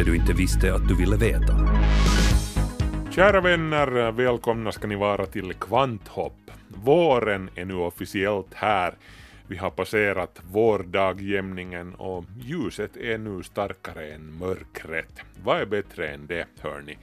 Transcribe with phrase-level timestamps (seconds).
[0.00, 1.56] det du inte visste att du ville veta.
[3.10, 6.50] Kära vänner, välkomna ska ni vara till Kvanthopp.
[6.68, 8.94] Våren är nu officiellt här.
[9.46, 15.20] Vi har passerat vårdagjämningen och ljuset är nu starkare än mörkret.
[15.44, 16.98] Vad är bättre än det, hörni?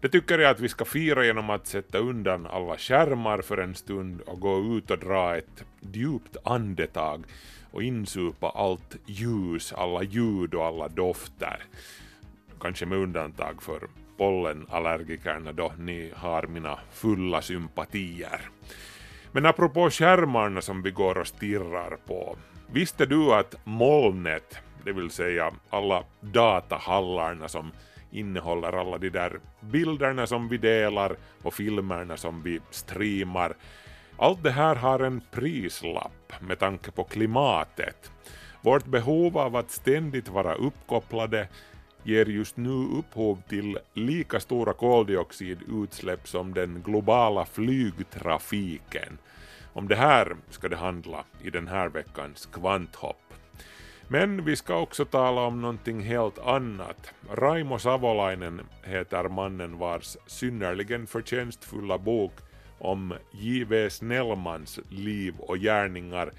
[0.00, 3.74] Det tycker jag att vi ska fira genom att sätta undan alla skärmar för en
[3.74, 7.24] stund och gå ut och dra ett djupt andetag
[7.70, 11.62] och insupa allt ljus, alla ljud och alla dofter.
[12.60, 18.40] Kanske med undantag för pollenallergikerna då ni har mina fulla sympatier.
[19.32, 22.36] Men apropå skärmarna som vi går och stirrar på.
[22.72, 27.72] Visste du att molnet, det vill säga alla datahallarna som
[28.10, 33.54] innehåller alla de där bilderna som vi delar och filmerna som vi streamar.
[34.16, 38.10] Allt det här har en prislapp med tanke på klimatet.
[38.60, 41.48] Vårt behov av att ständigt vara uppkopplade
[42.02, 49.18] ger just nu upphov till lika stora koldioxidutsläpp som den globala flygtrafiken.
[49.72, 53.34] Om det här ska det handla i den här veckans kvanthopp.
[54.08, 57.12] Men vi ska också tala om någonting helt annat.
[57.30, 62.32] Raimo Savolainen heter mannen vars synnerligen förtjänstfulla bok
[62.78, 63.90] om J.V.
[63.90, 66.30] Snellmans liv och gärningar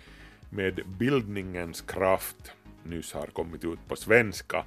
[0.49, 2.51] med bildningens kraft
[2.83, 4.63] nyss har kommit ut på svenska.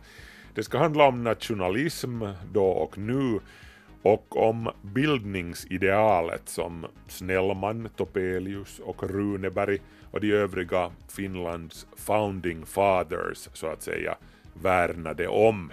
[0.55, 2.23] Det ska handla om nationalism
[2.53, 3.41] då och nu
[4.03, 9.79] och om bildningsidealet som Snellman, Topelius och Runeberg
[10.11, 14.17] och de övriga Finlands founding fathers så att säga
[14.55, 15.73] värnade om.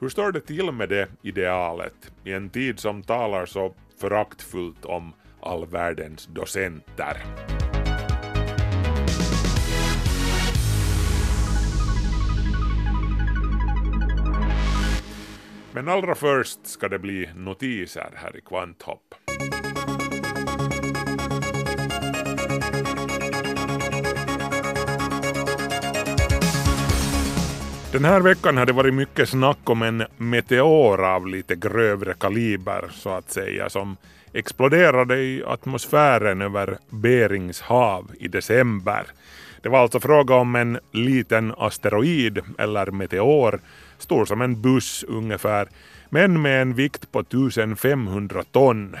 [0.00, 5.12] Hur står det till med det idealet i en tid som talar så föraktfullt om
[5.40, 7.16] all världens docenter?
[15.78, 19.14] Men allra först ska det bli notiser här i Kvanthopp.
[27.92, 32.88] Den här veckan har det varit mycket snack om en meteor av lite grövre kaliber
[32.92, 33.96] så att säga som
[34.32, 39.06] exploderade i atmosfären över Berings hav i december.
[39.62, 43.60] Det var alltså fråga om en liten asteroid eller meteor,
[43.98, 45.68] stor som en buss ungefär,
[46.10, 48.96] men med en vikt på 1500 ton.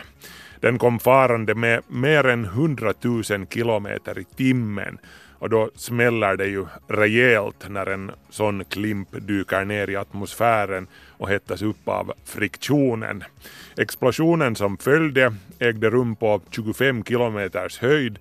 [0.60, 4.98] Den kom farande med mer än 100 000 kilometer i timmen
[5.38, 10.86] och då smäller det ju rejält när en sån klimp dyker ner i atmosfären
[11.18, 13.24] och hettas upp av friktionen.
[13.76, 18.18] Explosionen som följde ägde rum på 25 kilometers höjd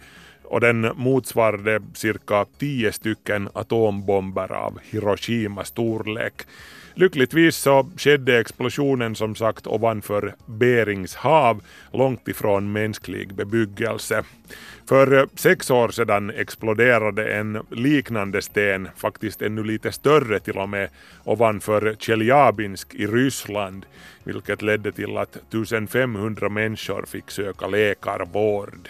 [0.47, 6.33] och den motsvarade cirka tio stycken atombomber av Hiroshima storlek.
[6.93, 11.61] Lyckligtvis så skedde explosionen som sagt ovanför Berings hav,
[11.93, 14.23] långt ifrån mänsklig bebyggelse.
[14.89, 20.89] För sex år sedan exploderade en liknande sten, faktiskt ännu lite större till och med,
[21.23, 23.85] ovanför Tjeljabinsk i Ryssland,
[24.23, 28.89] vilket ledde till att 1500 människor fick söka läkarvård.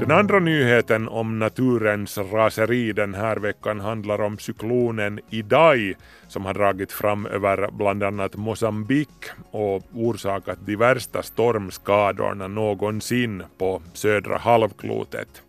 [0.00, 5.94] Den andra nyheten om naturens raseri den här veckan handlar om cyklonen Idai
[6.28, 9.08] som har dragit fram över bland annat Mosambik
[9.50, 15.42] och orsakat de värsta stormskadorna någonsin på södra halvklotet.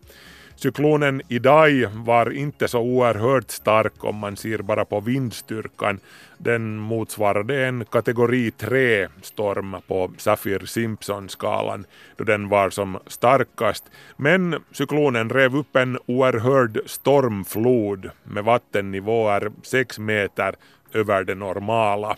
[0.63, 5.99] Cyklonen Idai var inte så oerhört stark om man ser bara på vindstyrkan.
[6.37, 11.85] Den motsvarade en kategori 3 storm på Saffir-Simpson-skalan
[12.17, 13.83] då den var som starkast.
[14.17, 20.55] Men cyklonen rev upp en oerhörd stormflod med vattennivåer 6 meter
[20.93, 22.17] över det normala.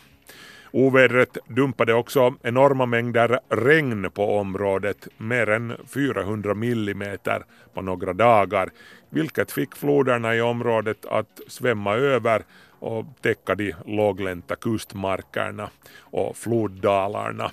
[0.75, 8.69] Ovädret dumpade också enorma mängder regn på området, mer än 400 millimeter på några dagar,
[9.09, 12.43] vilket fick floderna i området att svämma över
[12.79, 17.51] och täcka de låglänta kustmarkerna och floddalarna.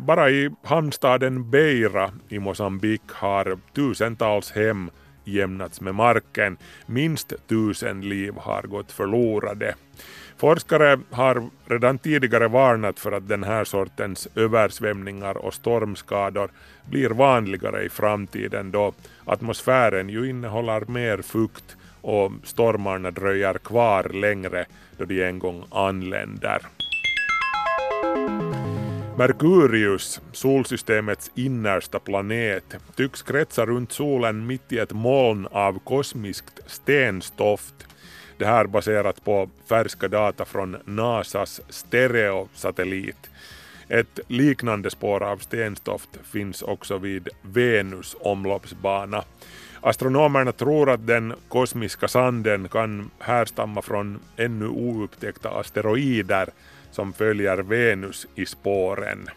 [0.00, 4.90] Bara i hamnstaden Beira i Mosambik har tusentals hem
[5.24, 6.56] jämnats med marken.
[6.86, 9.74] Minst tusen liv har gått förlorade.
[10.38, 16.50] Forskare har redan tidigare varnat för att den här sortens översvämningar och stormskador
[16.90, 18.92] blir vanligare i framtiden då
[19.24, 26.62] atmosfären ju innehåller mer fukt och stormarna dröjer kvar längre då de en gång anländer.
[29.16, 37.87] Merkurius, solsystemets innersta planet, tycks kretsa runt solen mitt i ett moln av kosmiskt stenstoft.
[38.38, 43.30] Det här baserat på färska data från NASAs Stereo-satellit.
[43.88, 49.24] Ett liknande spår av stenstoft finns också vid Venus omloppsbana.
[49.80, 56.48] Astronomerna tror att den kosmiska sanden kan härstamma från ännu oupptäckta asteroider
[56.90, 59.28] som följer Venus i spåren.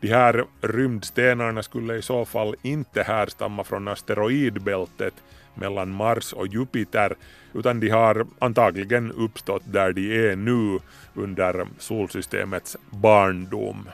[0.00, 5.14] De här rymdstenarna skulle i så fall inte härstamma från asteroidbältet
[5.54, 7.14] mellan Mars och Jupiter
[7.54, 10.78] utan de har antagligen uppstått där de är nu
[11.14, 13.88] under solsystemets barndom.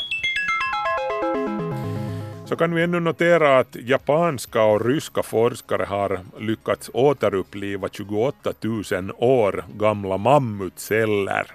[2.49, 8.85] Så kan vi ännu notera att japanska och ryska forskare har lyckats återuppliva 28 000
[9.17, 11.47] år gamla mammutceller.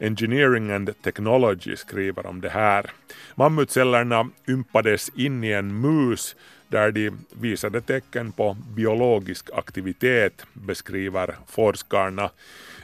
[0.00, 2.90] Engineering and Technology skriver om det här.
[3.34, 6.36] Mammutcellerna ympades in i en mus
[6.72, 7.10] där de
[7.40, 12.30] visade tecken på biologisk aktivitet, beskriver forskarna.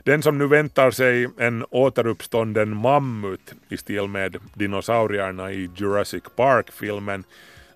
[0.05, 7.25] Den som nu väntar sig en återuppstånden mammut i stil med dinosaurierna i Jurassic Park-filmen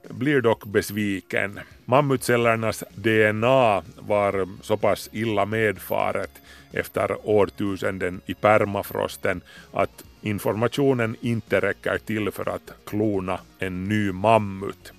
[0.09, 1.61] blir dock besviken.
[1.85, 6.31] Mammutcellernas DNA var så pass illa medfaret
[6.73, 9.41] efter årtusenden i permafrosten
[9.73, 14.93] att informationen inte räcker till för att klona en ny mammut.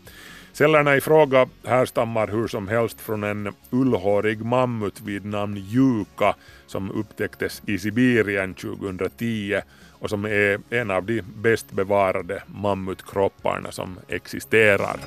[0.54, 6.36] Cellerna i fråga härstammar hur som helst från en ullhårig mammut vid namn Juka
[6.68, 9.62] som upptäcktes i Sibirien 2010
[9.92, 15.00] och som är en av de bäst bevarade mammutkropparna som existerar.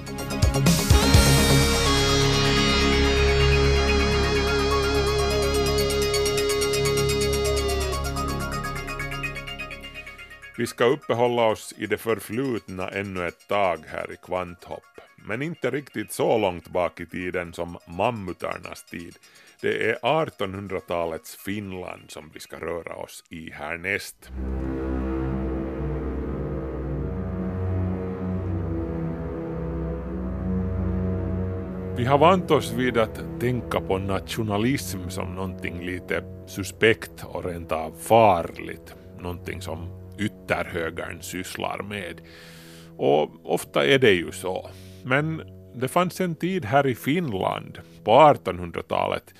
[10.58, 14.95] Vi ska uppehålla oss i det förflutna ännu ett tag här i Kvanthopp,
[15.26, 19.16] men inte riktigt så långt bak i tiden som mammutarnas tid.
[19.60, 24.30] Det är 1800-talets Finland som vi ska röra oss i härnäst.
[31.96, 37.72] Vi har vant oss vid att tänka på nationalism som någonting lite suspekt och rent
[37.72, 39.88] av farligt, någonting som
[40.18, 42.20] ytterhögern sysslar med.
[42.96, 44.70] Och ofta är det ju så.
[45.06, 45.42] Men
[45.74, 49.34] det fanns en tid här i Finland på 1800-talet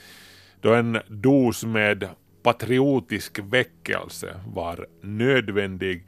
[0.61, 2.09] då en dos med
[2.43, 6.07] patriotisk väckelse var nödvändig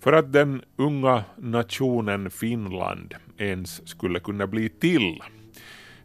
[0.00, 5.22] för att den unga nationen Finland ens skulle kunna bli till.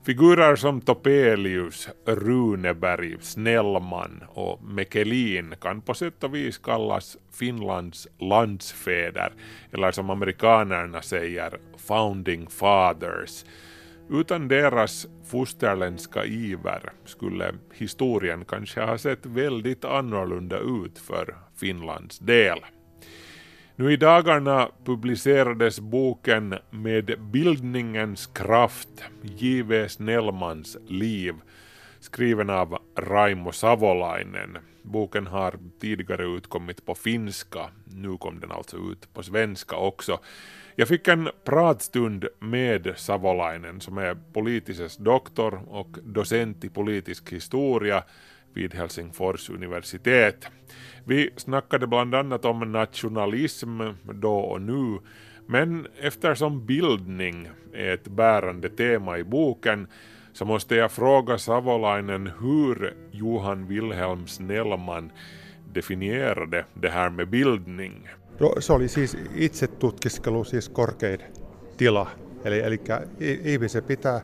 [0.05, 9.33] Figurer som Topelius, Runeberg, Snellman och Mekelin kan på sätt och vis kallas Finlands landsfäder,
[9.71, 13.45] eller som amerikanerna säger, founding fathers.
[14.09, 22.60] Utan deras fosterländska iver skulle historien kanske ha sett väldigt annorlunda ut för Finlands del.
[23.75, 29.89] Nu i dagarna publicerades boken Med bildningens kraft, J.V.
[29.89, 31.34] Snellmans liv,
[32.00, 34.58] skriven av Raimo Savolainen.
[34.82, 40.20] Boken har tidigare utkommit på finska, nu kom den alltså ut på svenska också.
[40.75, 48.03] Jag fick en pratstund med Savolainen som är politisk doktor och docent i politisk historia
[48.53, 50.48] vid Helsingfors universitet.
[51.05, 55.00] Vi snackade bland annat om nationalism då och nu,
[55.45, 59.88] men eftersom bildning är ett bärande tema i boken
[60.33, 65.12] så måste jag fråga Savolainen hur Johan Wilhelm Snellman
[65.74, 68.10] definierade det här med bildning.
[68.60, 71.19] Se oli siis itsetutkiskelu, siis korkein
[71.77, 72.07] tila.
[72.45, 72.79] Eli, eli
[73.19, 74.22] ihmisen pitää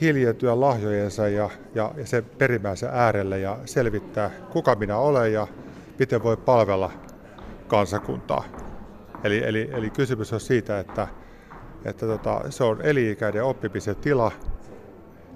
[0.00, 5.46] hiljentyä lahjojensa ja, ja, ja sen perimmäisen äärelle ja selvittää, kuka minä olen ja
[5.98, 6.90] miten voi palvella
[7.68, 8.44] kansakuntaa.
[9.24, 11.08] Eli, eli, eli kysymys on siitä, että,
[11.84, 14.32] että tota, se on eli-ikäinen oppimisen tila,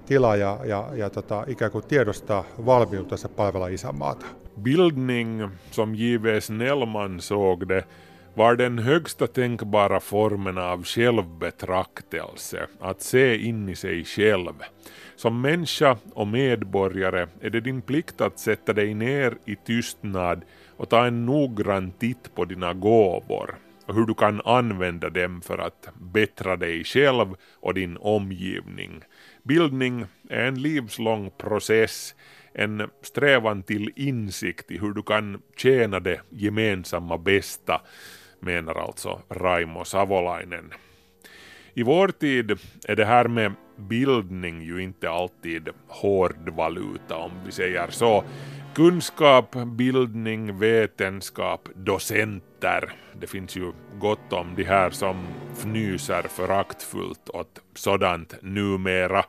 [0.06, 4.26] tila ja, ja, ja tota, ikään kuin tiedostaa valmiutensa palvella isänmaata.
[4.62, 6.40] Bildning, som J.V.
[6.40, 7.84] Snellman såg det,
[8.38, 14.52] var den högsta tänkbara formen av självbetraktelse, att se in i sig själv.
[15.16, 20.44] Som människa och medborgare är det din plikt att sätta dig ner i tystnad
[20.76, 23.54] och ta en noggrann titt på dina gåvor
[23.86, 29.02] och hur du kan använda dem för att bättra dig själv och din omgivning.
[29.42, 32.14] Bildning är en livslång process,
[32.52, 37.80] en strävan till insikt i hur du kan tjäna det gemensamma bästa,
[38.40, 40.72] menar alltså Raimo Savolainen.
[41.74, 47.90] I vår tid är det här med bildning ju inte alltid hårdvaluta om vi säger
[47.90, 48.24] så.
[48.74, 52.92] Kunskap, bildning, vetenskap, docenter.
[53.20, 59.24] Det finns ju gott om de här som fnyser föraktfullt åt sådant numera.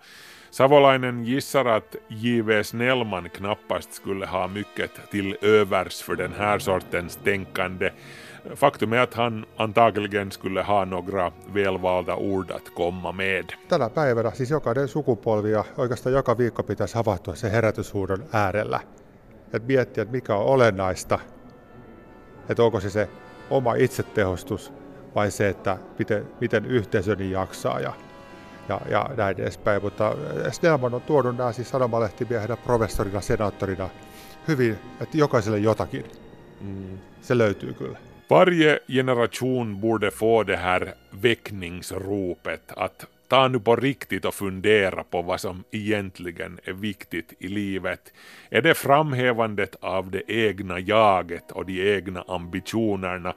[0.52, 2.64] Savolainen gissar att J.V.
[2.64, 7.90] Snellman knappast skulle ha mycket till övers för den här sortens tänkande.
[8.56, 13.54] Faktum är att han antagligen skulle ha några välvalda ord att komma med.
[13.68, 18.80] Tänä päivänä siis jokainen sukupolvi ja oikeastaan joka viikko pitäisi havahtua se herätyshuudon äärellä.
[19.46, 21.20] Että miettiä, että mikä on olennaista,
[22.50, 23.10] että onko se se
[23.50, 24.74] oma itsetehostus
[25.16, 27.94] vai se, että miten, miten yhteisöni jaksaa ja,
[28.70, 29.82] ja, ja näin edespäin.
[29.82, 30.16] Mutta
[30.52, 33.90] Snellman on tuonut nämä siis sanomalehtimiehenä, professorina, senaattorina
[34.48, 36.06] hyvin, että jokaiselle jotakin.
[36.62, 36.98] Mm.
[37.22, 38.09] Se löytyy kyllä.
[38.30, 45.22] Varje generation borde få det här väckningsropet att ta nu på riktigt och fundera på
[45.22, 48.14] vad som egentligen är viktigt i livet.
[48.50, 53.34] Är det framhävandet av det egna jaget och de egna ambitionerna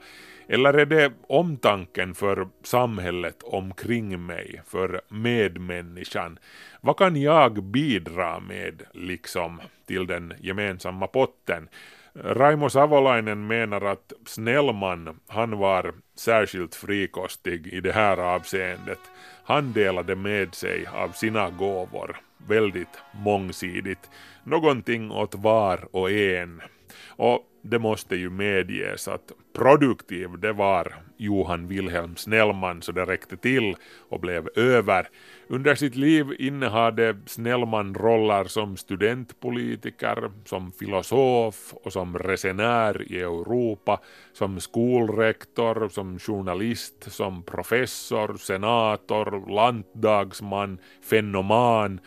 [0.47, 6.39] eller är det omtanken för samhället omkring mig, för medmänniskan?
[6.81, 11.67] Vad kan jag bidra med liksom till den gemensamma potten?
[12.15, 18.99] Raimo Savolainen menar att Snellman, han var särskilt frikostig i det här avseendet.
[19.43, 22.17] Han delade med sig av sina gåvor,
[22.47, 24.09] väldigt mångsidigt,
[24.43, 26.61] någonting åt var och en.
[27.09, 33.37] Och det måste ju medges att produktiv det var Johan Wilhelm Snellman så det räckte
[33.37, 33.75] till
[34.09, 35.07] och blev över.
[35.47, 43.99] Under sitt liv innehade Snellman roller som studentpolitiker, som filosof och som resenär i Europa,
[44.33, 50.77] som skolrektor, som journalist, som professor, senator, lantdagsman,
[51.09, 51.99] fenoman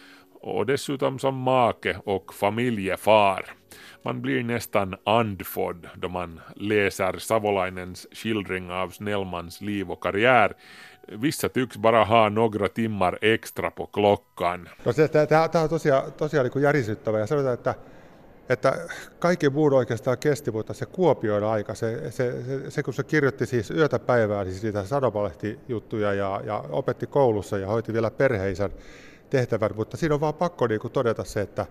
[0.46, 3.54] och dessutom som make och familjefar.
[4.02, 10.56] Man blir nästan andfådd då man läser Savolainens skildring av Snellmans liv och karriär.
[11.08, 14.68] Vissa tycks bara ha några timmar extra på klockan.
[14.84, 17.74] No se, tämä on tosiaan, tosiaan niin järisyttävä ja sanotaan, että,
[18.48, 18.76] että
[19.18, 23.46] kaikki muun oikeastaan kesti, mutta se Kuopion aika, se, se, se, se kun se kirjoitti
[23.46, 28.70] siis yötä päivää, siis niitä sanomalehtijuttuja ja, ja opetti koulussa ja hoiti vielä perheisän
[29.30, 31.66] tehtävän, mutta siinä on vaan pakko niin kuin todeta se, että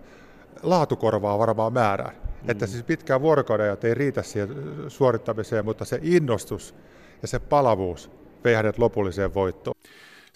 [0.62, 2.14] laatu korvaa varmaan määrään.
[2.14, 2.50] Mm.
[2.50, 4.48] Että siis pitkään vuorokauden ei riitä siihen
[4.88, 6.74] suorittamiseen, mutta se innostus
[7.22, 8.10] ja se palavuus
[8.44, 9.76] vei hänet lopulliseen voittoon.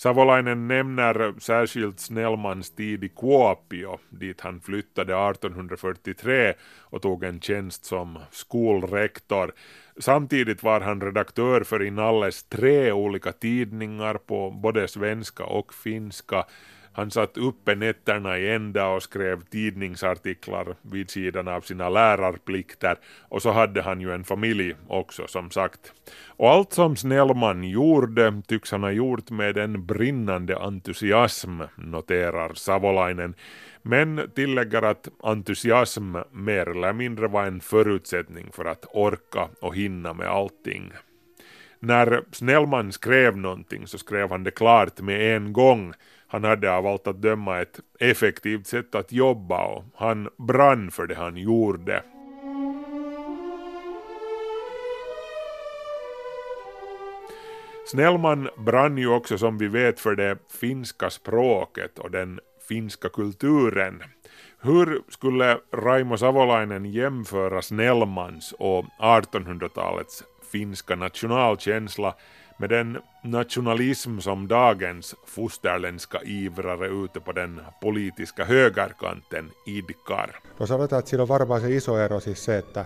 [0.00, 6.54] Savolainen nämner särskilt Snellmans tid i Kuopio, dit han flyttade 1843
[6.92, 9.52] och tog en tjänst som skolrektor.
[9.98, 16.46] Samtidigt var han redaktör för Inalles tre olika tidningar på både svenska och finska
[16.92, 22.96] han satt uppe nätterna i ända och skrev tidningsartiklar vid sidan av sina lärarplikter
[23.28, 25.92] och så hade han ju en familj också som sagt.
[26.26, 33.34] Och allt som Snellman gjorde tycks han ha gjort med en brinnande entusiasm, noterar Savolainen,
[33.82, 40.12] men tillägger att entusiasm mer eller mindre var en förutsättning för att orka och hinna
[40.12, 40.92] med allting.
[41.82, 45.94] När Snellman skrev någonting så skrev han det klart med en gång
[46.30, 51.06] han hade av allt att döma ett effektivt sätt att jobba och han brann för
[51.06, 52.02] det han gjorde.
[57.86, 64.02] Snellman brann ju också som vi vet för det finska språket och den finska kulturen.
[64.60, 72.14] Hur skulle Raimo Savolainen jämföra Snellmans och 1800-talets finska nationalkänsla
[72.60, 80.32] med den nationalism som dagens fosterländska ivrare ute på den politiska högerkanten idkar.
[80.60, 82.84] No sanotaan, että siinä on varmaan se iso ero siis se, että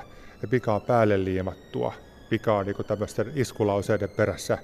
[0.50, 1.92] mikä on päälle liimattua,
[2.30, 4.58] mikä on niin tämmöisten iskulauseiden perässä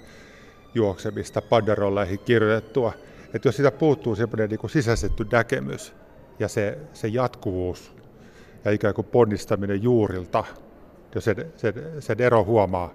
[0.74, 2.92] juoksemista, panderolleihin kirjoitettua.
[3.34, 5.94] Että jos siitä puuttuu semmoinen niin sisäistetty näkemys
[6.38, 7.92] ja se, se jatkuvuus
[8.64, 10.44] ja ikään kuin ponnistaminen juurilta,
[11.14, 12.94] jos sen, sen, sen ero huomaa,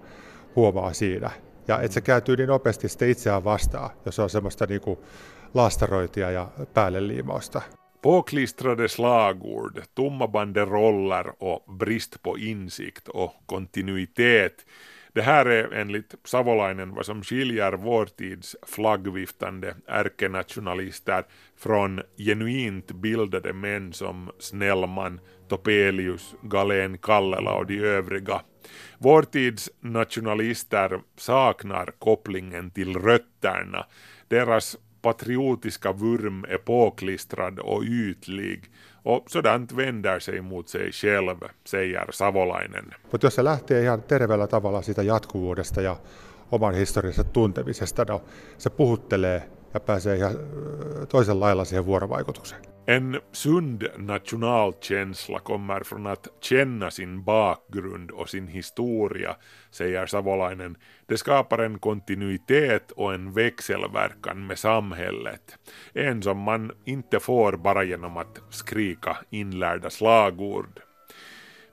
[0.55, 1.31] huomaa siinä.
[1.67, 4.99] Ja että se kääntyy niin nopeasti sitten itseään vastaan, jos on semmoista niin kuin
[5.53, 7.61] laastarointia ja päälle liimausta.
[8.01, 14.65] Påklistrade slagord, tomma banderoller och brist på insikt och kontinuitet.
[15.15, 21.23] Det här är enligt Savolainen vad som skiljer vår tids flaggviftande ärkenationalister
[21.57, 28.41] från genuint bildade män som Snellman, Topelius, Galen Kallela och de övriga.
[28.97, 33.85] Vår tids nationalister saknar kopplingen till rötterna.
[34.27, 38.71] Deras patriotiska vurm är påklistrad och ytlig
[39.03, 42.93] och sådant vänder sig mot sig själv, säger Savolainen.
[43.11, 45.97] Mutta jos se lähtee ihan terveellä tavalla siitä jatkuvuudesta ja
[46.51, 48.21] oman historiansa tuntemisesta, no,
[48.57, 50.35] se puhuttelee ja pääsee ihan
[51.09, 52.74] toisen lailla siihen vuorovaikutukseen.
[52.87, 59.35] En sund nationalkänsla kommer från att känna sin bakgrund och sin historia,
[59.71, 60.77] säger Savolainen.
[61.05, 65.57] Det skapar en kontinuitet och en växelverkan med samhället.
[65.93, 70.79] En som man inte får bara genom att skrika inlärda slagord.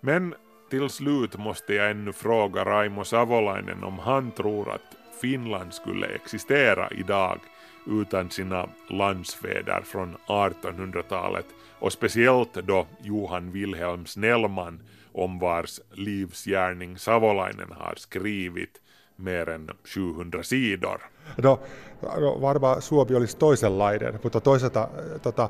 [0.01, 0.35] Men
[0.71, 6.91] till slut måste jag ännu fråga Raimo Savolainen om han tror att Finland skulle existera
[6.91, 7.39] idag
[7.87, 11.47] utan sina landsfäder från 1800-talet
[11.81, 14.81] och speciellt då Johan Wilhelm Snellman
[15.15, 18.81] om vars livsgärning Savolainen har skrivit
[19.17, 21.01] mer än 700 sidor.
[21.43, 21.61] No,
[22.03, 24.89] no varmaan Suomi olisi toisenlainen, mutta toisaalta
[25.23, 25.49] tota,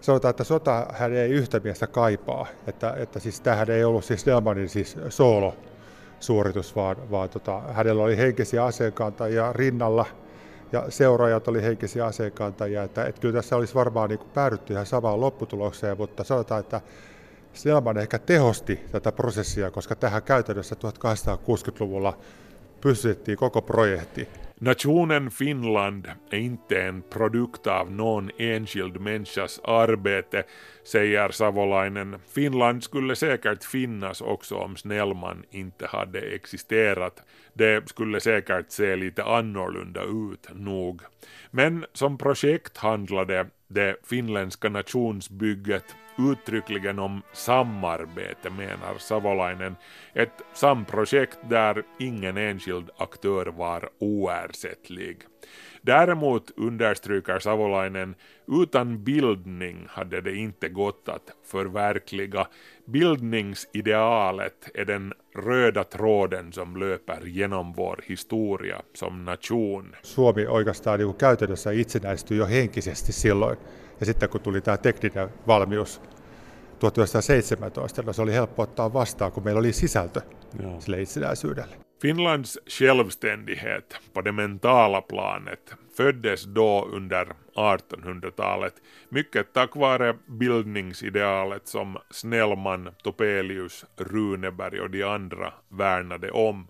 [0.00, 2.46] sanotaan, että sota hän ei yhtä miestä kaipaa.
[2.66, 5.56] Että, että siis tämähän ei ollut siis Snellmanin siis soolo
[6.20, 10.06] suoritus, vaan, vaan tota, hänellä oli henkisiä aseenkantajia rinnalla
[10.72, 12.82] ja seuraajat oli henkisiä aseenkantajia.
[12.82, 16.80] Että, että kyllä tässä olisi varmaan niin kuin päädytty ihan samaan lopputulokseen, mutta sanotaan, että
[17.52, 22.18] Snellman ehkä tehosti tätä prosessia, koska tähän käytännössä 1860-luvulla
[22.82, 24.28] pystytettiin koko projekti.
[24.60, 30.42] Nationen Finland är inte en produkt av någon enskild människas arbete,
[30.84, 32.16] säger Savolainen.
[32.34, 37.22] Finland skulle säkert finnas också om Snellman inte hade existerat.
[37.54, 41.02] Det skulle säkert se lite annorlunda ut, nog.
[41.50, 45.84] Men som projekt handlade det finländska nationsbygget
[46.18, 49.76] uttryckligen om samarbete menar Savolainen,
[50.14, 55.18] ett samprojekt där ingen enskild aktör var oersättlig.
[55.82, 58.14] Däremot understryker Savolainen,
[58.46, 62.46] utan bildning hade det inte gått att förverkliga.
[62.86, 69.96] Bildningsidealet är den röda tråden som löper genom vår historia som nation.
[70.02, 73.58] Suomi oikeastaan niin käytännössä itsenäistyi jo henkisesti silloin.
[74.00, 76.00] Ja sitten kun tuli tämä tekninen valmius
[76.86, 80.20] 1917, no se oli helppo ottaa vastaan, kun meillä oli sisältö
[80.62, 80.80] Joo.
[80.80, 81.76] sille itsenäisyydelle.
[82.02, 91.98] Finlands självständighet på det mentala planet föddes då under 1800-talet, mycket tack vare bildningsidealet som
[92.10, 96.66] Snellman, Topelius, Runeberg och de andra värnade om.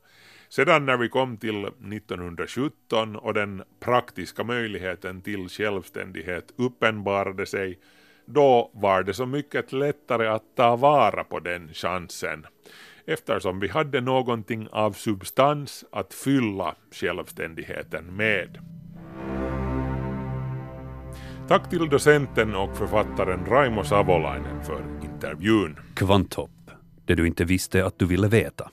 [0.48, 7.78] Sedan när vi kom till 1917 och den praktiska möjligheten till självständighet uppenbarade sig,
[8.26, 12.46] då var det så mycket lättare att ta vara på den chansen
[13.06, 18.58] eftersom vi hade någonting av substans att fylla självständigheten med.
[21.48, 25.78] Tack till docenten och författaren Raimo Savolainen för intervjun.
[25.94, 26.70] Kvanthopp,
[27.04, 28.70] det du inte visste att du ville veta.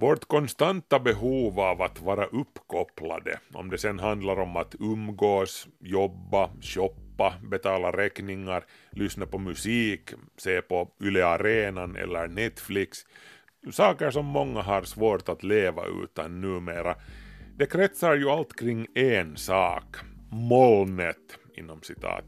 [0.00, 6.50] Vårt konstanta behov av att vara uppkopplade, om det sen handlar om att umgås, jobba,
[6.60, 12.98] shoppa, betala räkningar, lyssna på musik, se på Yle Arenan eller Netflix,
[13.72, 16.94] saker som många har svårt att leva utan numera,
[17.56, 19.96] det kretsar ju allt kring en sak,
[20.30, 22.24] molnet inom citat.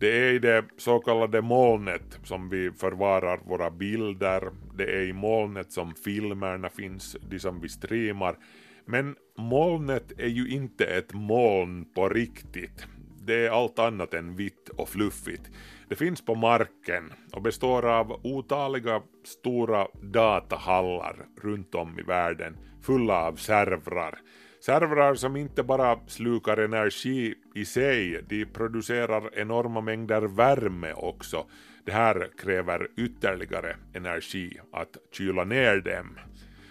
[0.00, 5.12] Det är i det så kallade molnet som vi förvarar våra bilder, det är i
[5.12, 8.36] molnet som filmerna finns, de som vi streamar.
[8.84, 12.86] Men molnet är ju inte ett moln på riktigt.
[13.22, 15.50] Det är allt annat än vitt och fluffigt.
[15.88, 23.26] Det finns på marken och består av otaliga stora datahallar runt om i världen fulla
[23.26, 24.18] av servrar.
[24.60, 31.46] Servrar som inte bara slukar energi i sig, de producerar enorma mängder värme också.
[31.84, 36.18] Det här kräver ytterligare energi att kyla ner dem.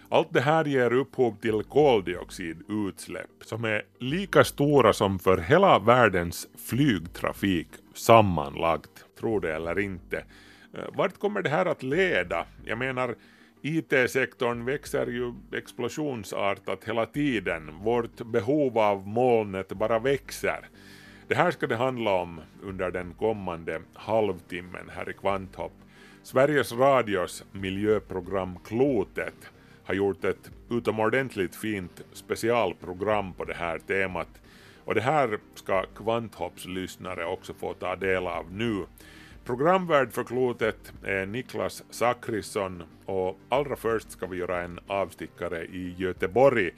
[0.09, 6.47] Allt det här ger upphov till koldioxidutsläpp som är lika stora som för hela världens
[6.69, 10.17] flygtrafik sammanlagt, tro det eller inte.
[10.73, 12.45] Eh, vart kommer det här att leda?
[12.65, 13.15] Jag menar,
[13.61, 17.71] IT-sektorn växer ju explosionsartat hela tiden.
[17.81, 20.69] Vårt behov av molnet bara växer.
[21.27, 25.73] Det här ska det handla om under den kommande halvtimmen här i Kvanthopp.
[26.23, 29.51] Sveriges Radios miljöprogram Klotet
[29.83, 34.41] har gjort ett utomordentligt fint specialprogram på det här temat
[34.85, 38.85] och det här ska Kvanthopps lyssnare också få ta del av nu.
[39.49, 45.95] Programvärd för klotet är Niklas Sakrisson och allra först ska vi göra en avstickare i
[45.97, 46.71] Göteborg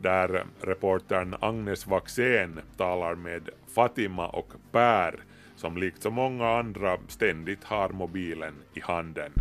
[0.00, 5.24] där reportern Agnes Waxén talar med Fatima och Per
[5.56, 9.32] som likt så många andra ständigt har mobilen i handen.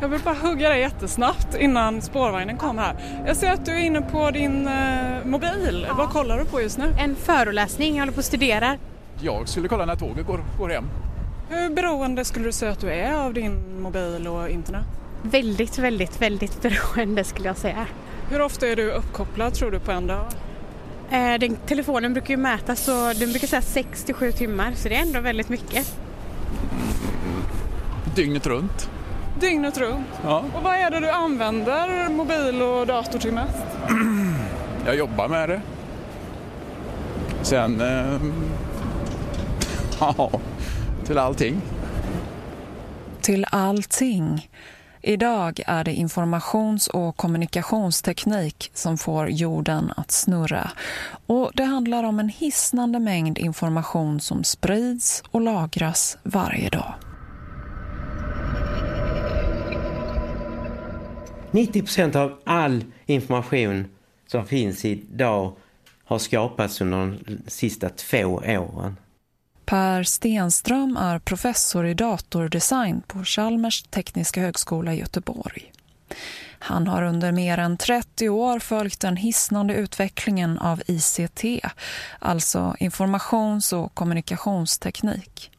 [0.00, 3.22] Jag vill bara hugga dig jättesnabbt innan spårvagnen kommer här.
[3.26, 5.86] Jag ser att du är inne på din eh, mobil.
[5.96, 6.94] Vad kollar du på just nu?
[6.98, 8.76] En föreläsning, jag håller på att studera.
[9.20, 10.84] Jag skulle kolla när tåget går, går hem.
[11.48, 14.84] Hur beroende skulle du säga att du är av din mobil och internet?
[15.22, 17.86] Väldigt, väldigt, väldigt beroende skulle jag säga.
[18.30, 20.26] Hur ofta är du uppkopplad tror du på en dag?
[21.10, 24.88] Eh, den, telefonen brukar ju mätas så den brukar säga 6 till 7 timmar så
[24.88, 25.96] det är ändå väldigt mycket.
[28.14, 28.90] Dygnet runt.
[29.40, 30.06] Dygnet runt?
[30.22, 30.44] Ja.
[30.54, 33.66] Och vad är det du använder mobil och dator till mest?
[34.86, 35.60] Jag jobbar med det.
[37.42, 37.80] Sen...
[37.80, 38.20] Eh,
[40.00, 40.30] ja,
[41.04, 41.60] till allting.
[43.20, 44.48] Till allting.
[45.02, 50.70] Idag är det informations- och kommunikationsteknik som får jorden att snurra.
[51.26, 56.94] Och det handlar om en hisnande mängd information som sprids och lagras varje dag.
[61.52, 63.84] 90 procent av all information
[64.26, 65.52] som finns idag
[66.04, 68.96] har skapats under de sista två åren.
[69.64, 75.72] Per Stenström är professor i datordesign på Chalmers tekniska högskola i Göteborg.
[76.58, 81.44] Han har under mer än 30 år följt den hisnande utvecklingen av ICT,
[82.18, 85.50] alltså informations- och kommunikationsteknik.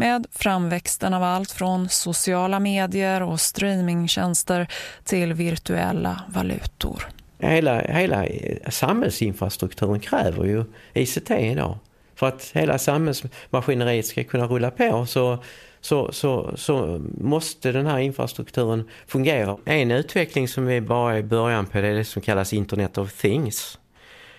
[0.00, 4.66] Med framväxten av allt från sociala medier och streamingtjänster
[5.04, 7.08] till virtuella valutor.
[7.38, 8.26] Hela, hela
[8.68, 11.78] samhällsinfrastrukturen kräver ju ICT idag.
[12.14, 15.38] För att hela samhällsmaskineriet ska kunna rulla på så,
[15.80, 19.56] så, så, så måste den här infrastrukturen fungera.
[19.64, 22.98] En utveckling som vi bara är i början på det är det som kallas Internet
[22.98, 23.78] of Things.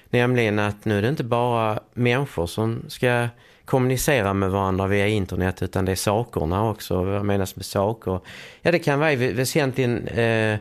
[0.10, 3.28] Nämligen att nu är det inte bara människor som ska
[3.66, 7.04] kommunicera med varandra via internet utan det är sakerna också.
[7.04, 8.20] Vad menas med saker?
[8.62, 10.54] Ja, det kan vara väsentligen eh,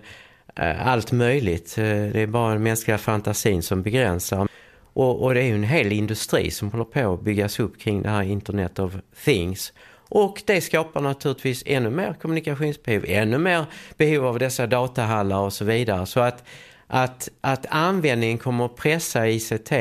[0.56, 1.78] eh, allt möjligt.
[1.78, 4.48] Eh, det är bara den mänskliga fantasin som begränsar.
[4.92, 8.02] Och, och det är ju en hel industri som håller på att byggas upp kring
[8.02, 8.92] det här Internet of
[9.24, 9.72] Things.
[10.08, 13.64] Och det skapar naturligtvis ännu mer kommunikationsbehov, ännu mer
[13.96, 16.06] behov av dessa datahallar och så vidare.
[16.06, 16.44] Så att,
[16.86, 19.72] att, att användningen kommer att pressa ICT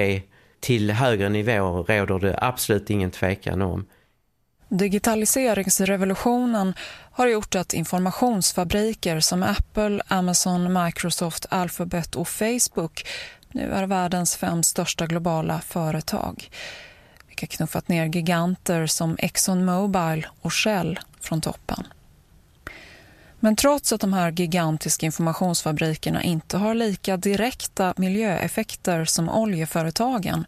[0.60, 3.86] till högre nivåer råder det absolut ingen tvekan om.
[4.70, 6.74] Digitaliseringsrevolutionen
[7.12, 13.06] har gjort att informationsfabriker som Apple, Amazon, Microsoft, Alphabet och Facebook
[13.52, 16.50] nu är världens fem största globala företag.
[17.28, 21.88] Vilka knuffat ner giganter som Exxon Mobil och Shell från toppen.
[23.40, 30.46] Men trots att de här gigantiska informationsfabrikerna inte har lika direkta miljöeffekter som oljeföretagen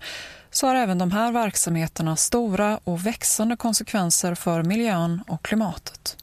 [0.51, 6.17] så har även de här verksamheterna stora och växande konsekvenser för miljön och klimatet.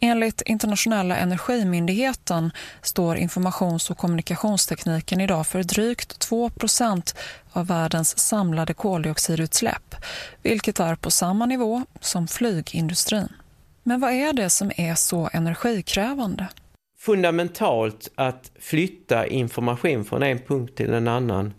[0.00, 2.50] Enligt Internationella energimyndigheten
[2.82, 7.16] står informations- och kommunikationstekniken idag för drygt 2%
[7.52, 9.94] av världens samlade koldioxidutsläpp,
[10.42, 13.28] vilket är på samma nivå som flygindustrin.
[13.88, 16.48] Men vad är det som är så energikrävande?
[16.98, 21.54] Fundamentalt att flytta information från en punkt till en annan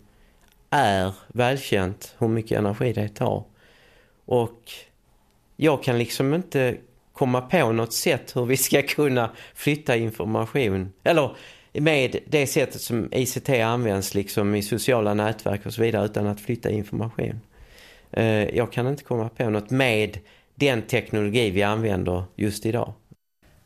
[0.70, 3.44] är välkänt hur mycket energi det tar.
[4.24, 4.62] Och
[5.56, 6.76] jag kan liksom inte
[7.12, 10.92] komma på något sätt hur vi ska kunna flytta information.
[11.04, 11.36] Eller
[11.72, 16.40] med det sättet som ICT används liksom i sociala nätverk och så vidare utan att
[16.40, 17.40] flytta information.
[18.10, 20.18] Eh, jag kan inte komma på något med
[20.58, 22.92] den teknologi vi använder just idag.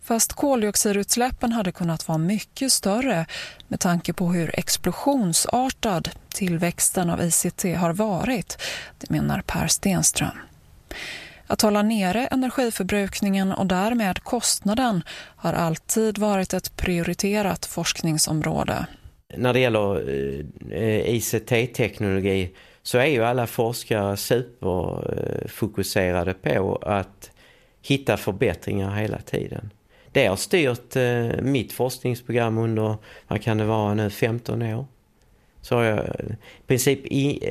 [0.03, 3.27] Fast koldioxidutsläppen hade kunnat vara mycket större
[3.69, 8.63] med tanke på hur explosionsartad tillväxten av ICT har varit,
[8.99, 10.37] det menar Per Stenström.
[11.47, 15.03] Att hålla nere energiförbrukningen och därmed kostnaden
[15.37, 18.87] har alltid varit ett prioriterat forskningsområde.
[19.37, 20.11] när det gäller
[20.73, 22.51] eh, ICT-teknologi
[22.83, 27.31] så är ju alla forskare superfokuserade på att
[27.83, 29.71] hitta förbättringar hela tiden.
[30.13, 32.97] Det har styrt eh, mitt forskningsprogram under,
[33.29, 34.87] vad kan det vara nu, 15 år.
[35.61, 37.01] Så har jag, i princip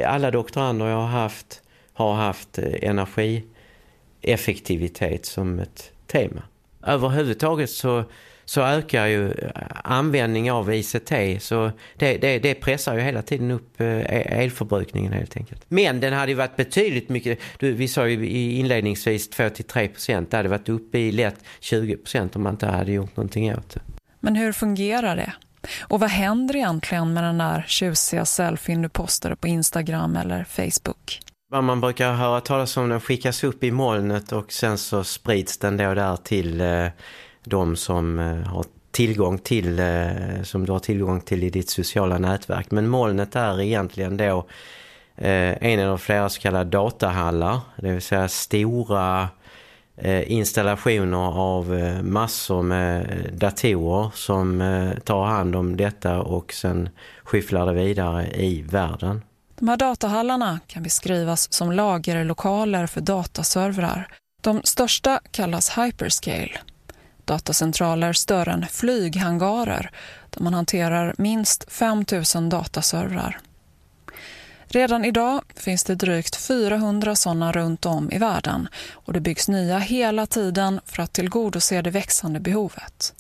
[0.05, 1.61] alla doktorander jag har haft
[1.93, 6.41] har haft eh, energieffektivitet som ett tema.
[6.83, 8.03] Överhuvudtaget så
[8.51, 9.33] så ökar ju
[9.83, 15.37] användning av ICT så det, det, det, pressar ju hela tiden upp eh, elförbrukningen helt
[15.37, 15.65] enkelt.
[15.67, 20.49] Men den hade ju varit betydligt mycket, du, vi sa ju inledningsvis 2-3% det hade
[20.49, 23.81] varit uppe i lätt 20% om man inte hade gjort någonting åt det.
[24.19, 25.33] Men hur fungerar det?
[25.81, 31.19] Och vad händer egentligen med den där tjusiga selfien du postade på Instagram eller Facebook?
[31.51, 35.57] Vad man brukar höra talas om den skickas upp i molnet och sen så sprids
[35.57, 36.87] den då där till eh,
[37.43, 42.17] de som eh, har tillgång till eh, som du har tillgång till i ditt sociala
[42.17, 42.71] nätverk.
[42.71, 44.45] Men molnet är egentligen då
[45.15, 49.29] eh, en av flera så kallade datahallar, det vill säga stora
[50.25, 51.69] installationer av
[52.03, 54.59] massor med datorer som
[55.03, 56.89] tar hand om detta och sen
[57.23, 59.21] skyfflar det vidare i världen.
[59.59, 64.07] De här datahallarna kan beskrivas som lagerlokaler för dataservrar.
[64.41, 66.59] De största kallas hyperscale
[67.25, 69.91] datacentraler större än flyghangarer
[70.29, 72.05] där man hanterar minst 5
[72.35, 73.39] 000 dataservrar.
[74.73, 79.79] Redan idag finns det drygt 400 sådana runt om i världen och det byggs nya
[79.79, 83.13] hela tiden för att tillgodose det växande behovet.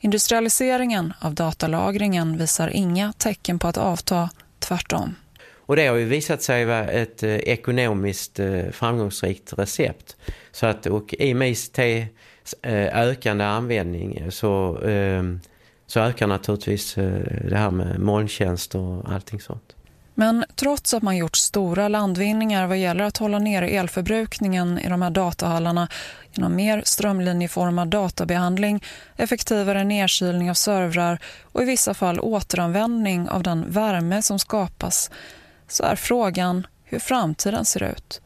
[0.00, 5.14] Industrialiseringen av datalagringen visar inga tecken på att avta, tvärtom.
[5.70, 10.16] Och det har ju visat sig vara ett eh, ekonomiskt eh, framgångsrikt recept.
[10.52, 11.34] Så att, och i
[12.62, 15.22] Eh, ökande användning eh, så, eh,
[15.86, 16.94] så ökar naturligtvis
[17.48, 19.74] det här med molntjänster och allting sånt.
[20.14, 25.02] Men trots att man gjort stora landvinningar vad gäller att hålla nere elförbrukningen i de
[25.02, 25.88] här datahallarna
[26.32, 28.84] genom mer strömlinjeformad databehandling,
[29.16, 35.10] effektivare nedkylning av servrar och i vissa fall återanvändning av den värme som skapas,
[35.68, 38.20] så är frågan hur framtiden ser ut.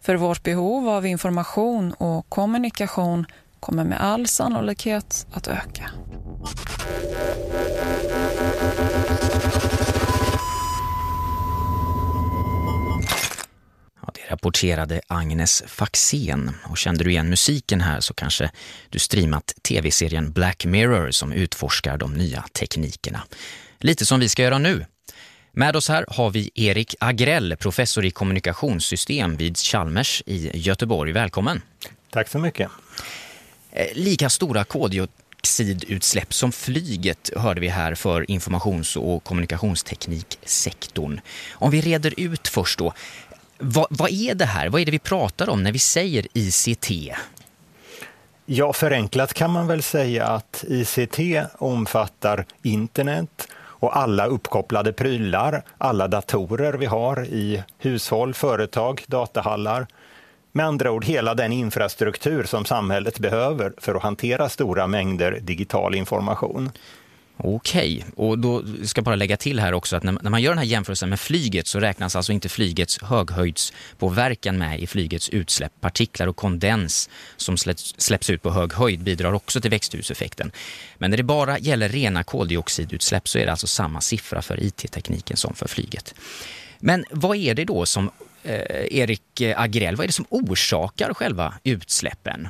[0.00, 3.26] För vårt behov av information och kommunikation
[3.60, 5.90] kommer med all sannolikhet att öka.
[14.28, 16.54] Rapporterade Agnes Faxén.
[16.64, 18.50] Och kände du igen musiken här så kanske
[18.90, 23.22] du streamat tv-serien Black Mirror som utforskar de nya teknikerna.
[23.80, 24.86] Lite som vi ska göra nu.
[25.52, 31.12] Med oss här har vi Erik Agrell, professor i kommunikationssystem vid Chalmers i Göteborg.
[31.12, 31.62] Välkommen!
[32.10, 32.70] Tack så mycket!
[33.78, 41.20] Eh, lika stora koldioxidutsläpp som flyget hörde vi här för informations- och kommunikationstekniksektorn.
[41.52, 42.92] Om vi reder ut först då,
[43.58, 44.68] vad, vad är det här?
[44.68, 46.90] Vad är det vi pratar om när vi säger ICT?
[48.46, 51.18] Ja, förenklat kan man väl säga att ICT
[51.58, 59.86] omfattar internet och alla uppkopplade prylar, alla datorer vi har i hushåll, företag, datahallar
[60.52, 65.94] med andra ord hela den infrastruktur som samhället behöver för att hantera stora mängder digital
[65.94, 66.70] information.
[67.40, 70.58] Okej, och då ska jag bara lägga till här också att när man gör den
[70.58, 75.72] här jämförelsen med flyget så räknas alltså inte flygets höghöjdspåverkan med i flygets utsläpp.
[75.80, 77.56] Partiklar och kondens som
[77.98, 80.52] släpps ut på hög höjd bidrar också till växthuseffekten.
[80.96, 85.36] Men när det bara gäller rena koldioxidutsläpp så är det alltså samma siffra för IT-tekniken
[85.36, 86.14] som för flyget.
[86.78, 88.10] Men vad är det då som
[88.42, 92.48] Eh, Erik Agrell, vad är det som orsakar själva utsläppen?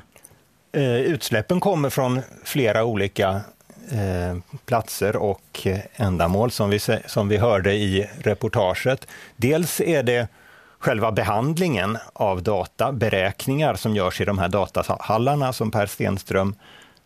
[0.72, 3.40] Eh, utsläppen kommer från flera olika
[3.90, 9.06] eh, platser och ändamål som vi, som vi hörde i reportaget.
[9.36, 10.28] Dels är det
[10.78, 16.54] själva behandlingen av data, beräkningar som görs i de här datahallarna som Per Stenström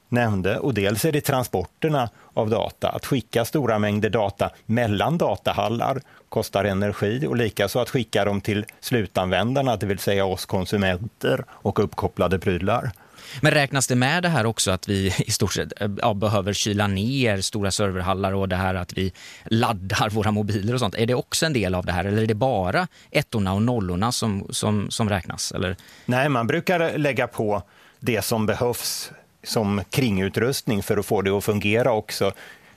[0.09, 2.89] nämnde och dels är det transporterna av data.
[2.89, 8.65] Att skicka stora mängder data mellan datahallar kostar energi och likaså att skicka dem till
[8.81, 12.93] slutanvändarna, det vill säga oss konsumenter och uppkopplade prylar.
[13.41, 16.87] Men räknas det med det här också att vi i stort sett ja, behöver kyla
[16.87, 19.13] ner stora serverhallar och det här att vi
[19.45, 20.95] laddar våra mobiler och sånt?
[20.95, 24.13] Är det också en del av det här eller är det bara ettorna och nollorna
[24.13, 25.53] som, som, som räknas?
[25.53, 25.77] Eller?
[26.07, 27.63] Nej, man brukar lägga på
[28.01, 29.11] det som behövs
[29.43, 32.33] som kringutrustning för att få det att fungera också.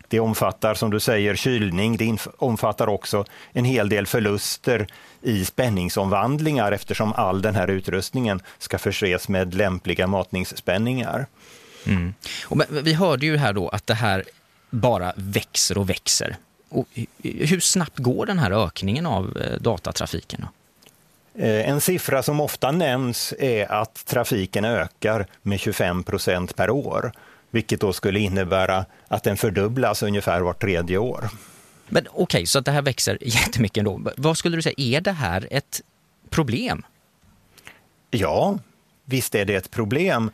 [0.08, 1.98] Det omfattar, som du säger, kylning.
[1.98, 4.88] Det omfattar också en hel del förluster
[5.22, 11.28] i spänningsomvandlingar eftersom all den här utrustningen ska förses med lämpliga matningsspänningar.
[11.86, 12.14] Mm.
[12.46, 14.24] Och vi hörde ju här då att det här
[14.70, 16.36] bara växer och växer.
[16.70, 20.42] Och eh, hur snabbt går den här ökningen av eh, datatrafiken?
[20.42, 20.48] Då?
[21.38, 27.12] Eh, En siffra som ofta nämns är att trafiken ökar med 25 procent per år,
[27.52, 31.30] vilket då skulle innebära att den fördubblas ungefär vart tredje år.
[31.88, 34.02] Men okej, okay, så att det här växer jättemycket ändå.
[34.18, 35.82] Vad skulle du säga, är det här ett
[36.30, 36.86] problem?
[38.12, 38.60] Ja,
[39.06, 40.32] visst är det ett problem.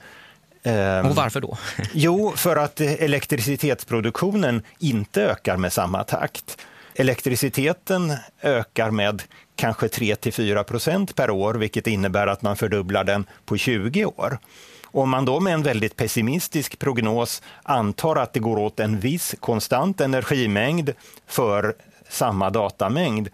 [0.64, 1.58] Ehm, Och varför då?
[1.94, 6.58] Jo, för att elektricitetsproduktionen inte ökar med samma takt.
[6.96, 9.24] Elektriciteten ökar med
[9.56, 14.38] kanske 3-4 procent per år, vilket innebär att man fördubblar den på 20 år.
[14.86, 19.36] Om man då med en väldigt pessimistisk prognos antar att det går åt en viss
[19.40, 20.94] konstant energimängd
[21.28, 21.76] för
[22.10, 23.30] samma datamängd,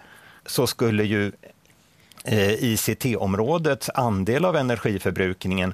[0.45, 1.31] så skulle ju
[2.23, 5.73] eh, ICT-områdets andel av energiförbrukningen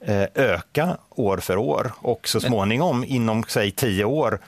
[0.00, 4.38] eh, öka år för år och så småningom, inom säg tio år,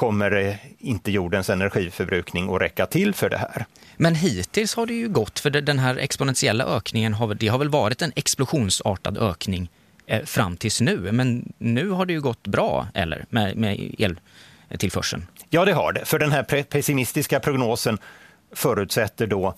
[0.00, 3.66] kommer eh, inte jordens energiförbrukning att räcka till för det här.
[3.96, 7.68] Men hittills har det ju gått, för den här exponentiella ökningen har, det har väl
[7.68, 9.70] varit en explosionsartad ökning
[10.06, 11.12] eh, fram tills nu.
[11.12, 13.24] Men nu har det ju gått bra, eller?
[13.30, 13.94] Med, med
[14.68, 15.26] eltillförseln.
[15.50, 16.04] Ja, det har det.
[16.04, 17.98] För den här pessimistiska prognosen
[18.52, 19.54] förutsätter då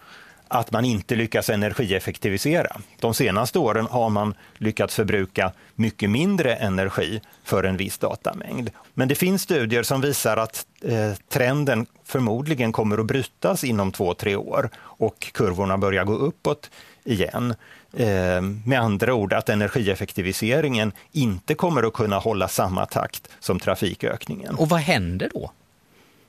[0.53, 2.77] att man inte lyckas energieffektivisera.
[3.01, 8.71] De senaste åren har man lyckats förbruka mycket mindre energi för en viss datamängd.
[8.95, 14.15] Men det finns studier som visar att eh, trenden förmodligen kommer att brytas inom två,
[14.15, 16.71] tre år och kurvorna börjar gå uppåt
[17.05, 17.55] igen.
[17.97, 24.55] Eh, med andra ord att energieffektiviseringen inte kommer att kunna hålla samma takt som trafikökningen.
[24.55, 25.51] Och vad händer då?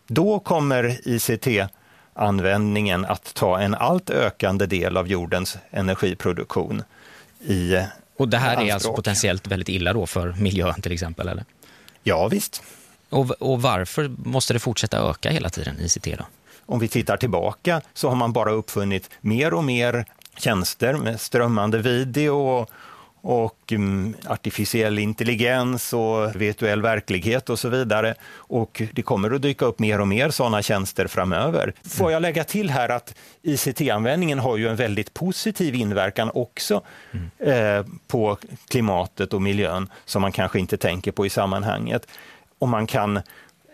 [0.07, 1.47] Då kommer ICT
[2.13, 6.83] användningen att ta en allt ökande del av jordens energiproduktion
[7.39, 7.77] i
[8.17, 8.69] Och det här anspråk.
[8.69, 11.27] är alltså potentiellt väldigt illa då för miljön till exempel?
[11.27, 11.45] Eller?
[12.03, 12.63] Ja, visst.
[13.09, 16.03] Och, och varför måste det fortsätta öka hela tiden, ICT?
[16.17, 16.25] Då?
[16.65, 20.05] Om vi tittar tillbaka så har man bara uppfunnit mer och mer
[20.37, 22.67] tjänster med strömmande video
[23.23, 28.15] och um, artificiell intelligens och virtuell verklighet och så vidare.
[28.35, 31.73] Och det kommer att dyka upp mer och mer sådana tjänster framöver.
[31.83, 36.81] Får jag lägga till här att ICT-användningen har ju en väldigt positiv inverkan också
[37.11, 37.79] mm.
[37.79, 42.07] eh, på klimatet och miljön som man kanske inte tänker på i sammanhanget.
[42.59, 43.19] Om man kan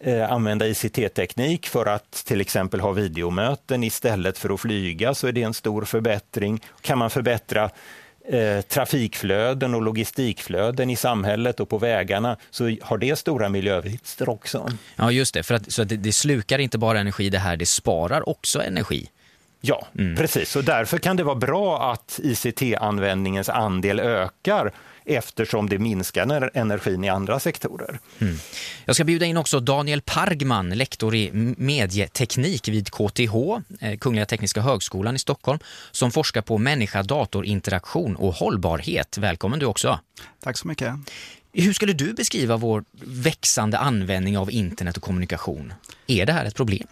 [0.01, 5.31] eh, använda ICT-teknik för att till exempel ha videomöten istället för att flyga så är
[5.31, 6.61] det en stor förbättring.
[6.81, 7.69] Kan man förbättra
[8.29, 14.69] eh, trafikflöden och logistikflöden i samhället och på vägarna så har det stora miljövinster också.
[14.95, 15.43] Ja, just det.
[15.43, 18.63] För att, så att det, det slukar inte bara energi det här, det sparar också
[18.63, 19.09] energi.
[19.61, 20.15] Ja, mm.
[20.15, 20.55] precis.
[20.55, 24.71] Och därför kan det vara bra att ICT-användningens andel ökar
[25.09, 27.99] eftersom det minskar energin i andra sektorer.
[28.19, 28.35] Mm.
[28.85, 33.35] Jag ska bjuda in också Daniel Pargman, lektor i medieteknik vid KTH,
[33.79, 35.59] eh, Kungliga Tekniska Högskolan i Stockholm,
[35.91, 39.17] som forskar på människa-datorinteraktion och hållbarhet.
[39.17, 39.99] Välkommen du också.
[40.43, 40.93] Tack så mycket.
[41.53, 45.73] Hur skulle du beskriva vår växande användning av internet och kommunikation?
[46.07, 46.87] Är det här ett problem?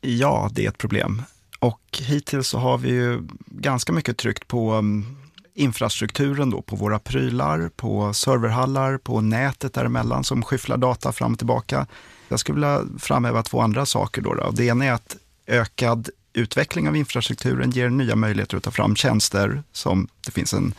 [0.00, 1.22] Ja, det är ett problem.
[1.58, 5.16] Och hittills så har vi ju ganska mycket tryckt på um,
[5.58, 11.38] infrastrukturen då, på våra prylar, på serverhallar, på nätet däremellan som skyfflar data fram och
[11.38, 11.86] tillbaka.
[12.28, 14.22] Jag skulle vilja framhäva två andra saker.
[14.22, 14.50] Då, då.
[14.50, 15.16] Det ena är att
[15.46, 20.74] ökad utveckling av infrastrukturen ger nya möjligheter att ta fram tjänster som det finns en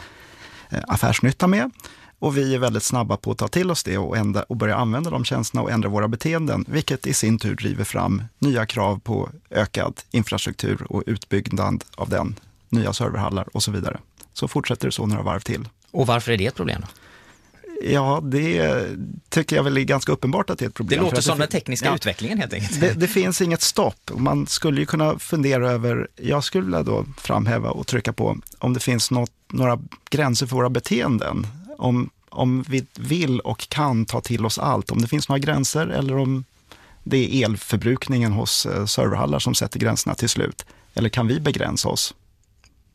[0.70, 1.72] eh, affärsnytta med.
[2.20, 4.76] Och vi är väldigt snabba på att ta till oss det och, ändra, och börja
[4.76, 9.00] använda de tjänsterna och ändra våra beteenden, vilket i sin tur driver fram nya krav
[9.00, 12.36] på ökad infrastruktur och utbyggnad av den,
[12.70, 14.00] nya serverhallar och så vidare.
[14.34, 15.70] Så fortsätter det så några varv till.
[15.92, 16.82] Och varför är det ett problem?
[16.82, 16.88] Då?
[17.82, 18.86] Ja, det
[19.30, 21.00] tycker jag väl är ganska uppenbart att det är ett problem.
[21.00, 22.80] Det låter som det, den tekniska ja, utvecklingen helt enkelt.
[22.80, 24.12] Det, det, finns inget stopp.
[24.18, 28.74] Man skulle ju kunna fundera över, jag skulle vilja då framhäva och trycka på om
[28.74, 31.48] det finns något, några gränser för våra beteenden.
[31.78, 35.88] Om, om vi vill och kan ta till oss allt, om det finns några gränser
[35.88, 36.44] eller om
[37.04, 40.66] det är elförbrukningen hos eh, serverhallar som sätter gränserna till slut.
[40.94, 42.14] Eller kan vi begränsa oss?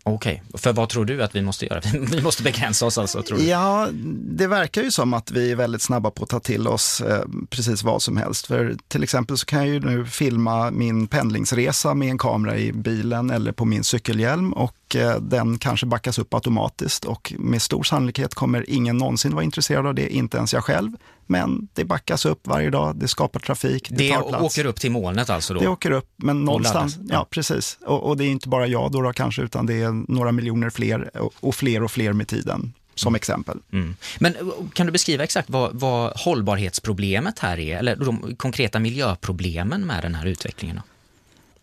[0.07, 0.59] Okej, okay.
[0.61, 1.81] för vad tror du att vi måste göra?
[2.11, 3.45] Vi måste begränsa oss alltså, tror du?
[3.45, 3.89] Ja,
[4.37, 7.25] det verkar ju som att vi är väldigt snabba på att ta till oss eh,
[7.51, 8.47] precis vad som helst.
[8.47, 12.73] För till exempel så kan jag ju nu filma min pendlingsresa med en kamera i
[12.73, 17.83] bilen eller på min cykelhjälm och eh, den kanske backas upp automatiskt och med stor
[17.83, 20.93] sannolikhet kommer ingen någonsin vara intresserad av det, inte ens jag själv.
[21.27, 24.45] Men det backas upp varje dag, det skapar trafik, det, det tar plats.
[24.45, 25.55] åker upp till molnet alltså?
[25.55, 25.61] Då.
[25.61, 27.79] Det åker upp, men någonstans, ja precis.
[27.87, 30.71] Och, och, det är inte bara jag då, då kanske, utan det är några miljoner
[30.71, 32.73] fler och fler och fler med tiden.
[32.95, 33.59] som exempel.
[33.73, 33.97] Mm.
[34.19, 34.43] Men eh,
[34.73, 40.15] kan du beskriva exakt vad, vad hållbarhetsproblemet här är, eller de konkreta miljöproblemen med den
[40.15, 40.77] här utvecklingen?
[40.77, 40.83] Då?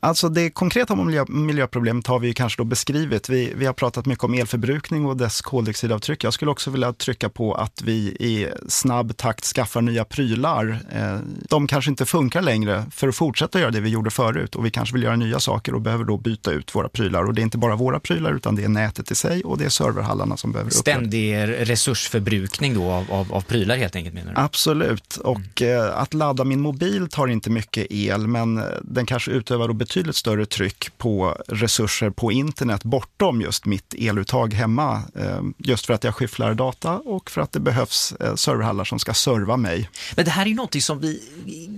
[0.03, 3.29] Alltså det konkreta miljö, miljöproblemet har vi kanske då beskrivit.
[3.29, 6.23] Vi, vi har pratat mycket om elförbrukning och dess koldioxidavtryck.
[6.23, 10.79] Jag skulle också vilja trycka på att vi i snabb takt skaffar nya prylar.
[10.91, 14.65] Eh, de kanske inte funkar längre för att fortsätta göra det vi gjorde förut och
[14.65, 17.23] vi kanske vill göra nya saker och behöver då byta ut våra prylar.
[17.23, 19.65] Och det är inte bara våra prylar utan det är nätet i sig och det
[19.65, 24.41] är serverhallarna som behöver Ständig resursförbrukning då av, av, av prylar helt enkelt menar du?
[24.41, 25.15] Absolut.
[25.15, 29.67] Och eh, att ladda min mobil tar inte mycket el men eh, den kanske utövar
[29.67, 35.01] då betydligt större tryck på resurser på internet bortom just mitt eluttag hemma.
[35.15, 38.99] Eh, just för att jag skyfflar data och för att det behövs eh, serverhallar som
[38.99, 39.89] ska serva mig.
[40.15, 41.21] Men det här är ju något som vi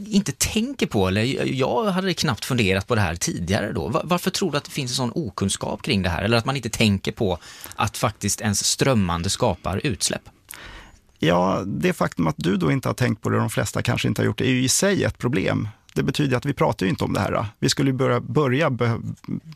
[0.09, 4.01] inte tänker på, eller jag hade knappt funderat på det här tidigare då.
[4.03, 6.24] Varför tror du att det finns en sån okunskap kring det här?
[6.24, 7.38] Eller att man inte tänker på
[7.76, 10.30] att faktiskt ens strömmande skapar utsläpp?
[11.20, 14.22] Ja, det faktum att du då inte har tänkt på det, de flesta kanske inte
[14.22, 15.68] har gjort det, är ju i sig ett problem.
[15.96, 17.46] Det betyder att vi pratar ju inte om det här.
[17.60, 18.72] Vi skulle börja, börja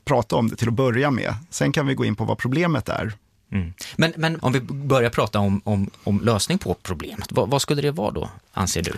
[0.06, 1.34] prata om det till att börja med.
[1.50, 3.14] Sen kan vi gå in på vad problemet är.
[3.52, 3.74] Mm.
[3.96, 7.82] Men, men om vi börjar prata om, om, om lösning på problemet, vad, vad skulle
[7.82, 8.94] det vara då, anser du?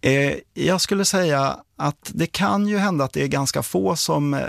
[0.00, 4.34] Eh, jag skulle säga att det kan ju hända att det är ganska få som,
[4.34, 4.40] eh,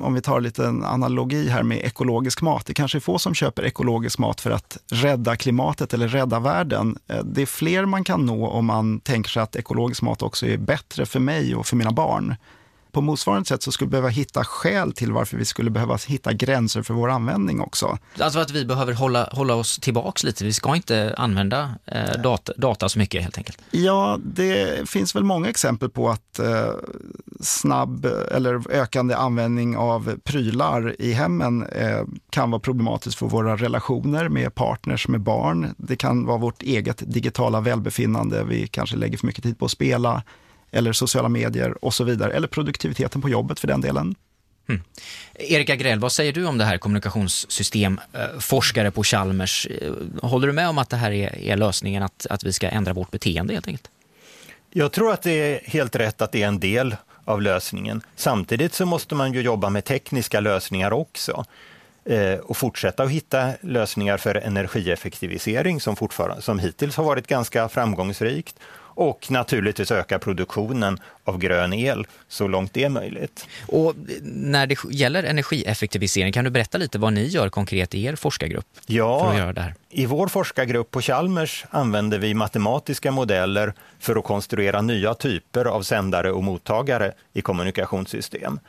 [0.00, 3.34] om vi tar en liten analogi här med ekologisk mat, det kanske är få som
[3.34, 6.98] köper ekologisk mat för att rädda klimatet eller rädda världen.
[7.08, 10.46] Eh, det är fler man kan nå om man tänker sig att ekologisk mat också
[10.46, 12.34] är bättre för mig och för mina barn
[12.92, 16.32] på motsvarande sätt så skulle vi behöva hitta skäl till varför vi skulle behöva hitta
[16.32, 17.98] gränser för vår användning också.
[18.18, 20.44] Alltså att vi behöver hålla, hålla oss tillbaks lite.
[20.44, 23.58] Vi ska inte använda eh, data, data så mycket helt enkelt.
[23.70, 26.70] Ja, det finns väl många exempel på att eh,
[27.40, 34.28] snabb eller ökande användning av prylar i hemmen eh, kan vara problematiskt för våra relationer
[34.28, 35.74] med partners, med barn.
[35.76, 38.44] Det kan vara vårt eget digitala välbefinnande.
[38.44, 40.22] Vi kanske lägger för mycket tid på att spela
[40.72, 42.32] eller sociala medier och så vidare.
[42.32, 44.14] Eller produktiviteten på jobbet för den delen.
[44.68, 44.82] Mm.
[45.34, 49.66] Erik Agrell, vad säger du om det här kommunikationssystemforskare på Chalmers?
[49.66, 49.92] Eh,
[50.22, 52.92] håller du med om att det här är, är lösningen, att, att vi ska ändra
[52.92, 53.90] vårt beteende helt enkelt?
[54.70, 58.02] Jag tror att det är helt rätt att det är en del av lösningen.
[58.16, 61.44] Samtidigt så måste man ju jobba med tekniska lösningar också
[62.04, 67.68] eh, och fortsätta att hitta lösningar för energieffektivisering som, fortfarande, som hittills har varit ganska
[67.68, 68.56] framgångsrikt
[68.94, 73.46] och naturligtvis öka produktionen av grön el så långt det är möjligt.
[73.66, 78.16] Och när det gäller energieffektivisering, kan du berätta lite vad ni gör konkret i er
[78.16, 78.66] forskargrupp?
[78.86, 79.52] Ja,
[79.90, 85.82] i vår forskargrupp på Chalmers använder vi matematiska modeller för att konstruera nya typer av
[85.82, 88.60] sändare och mottagare i kommunikationssystem.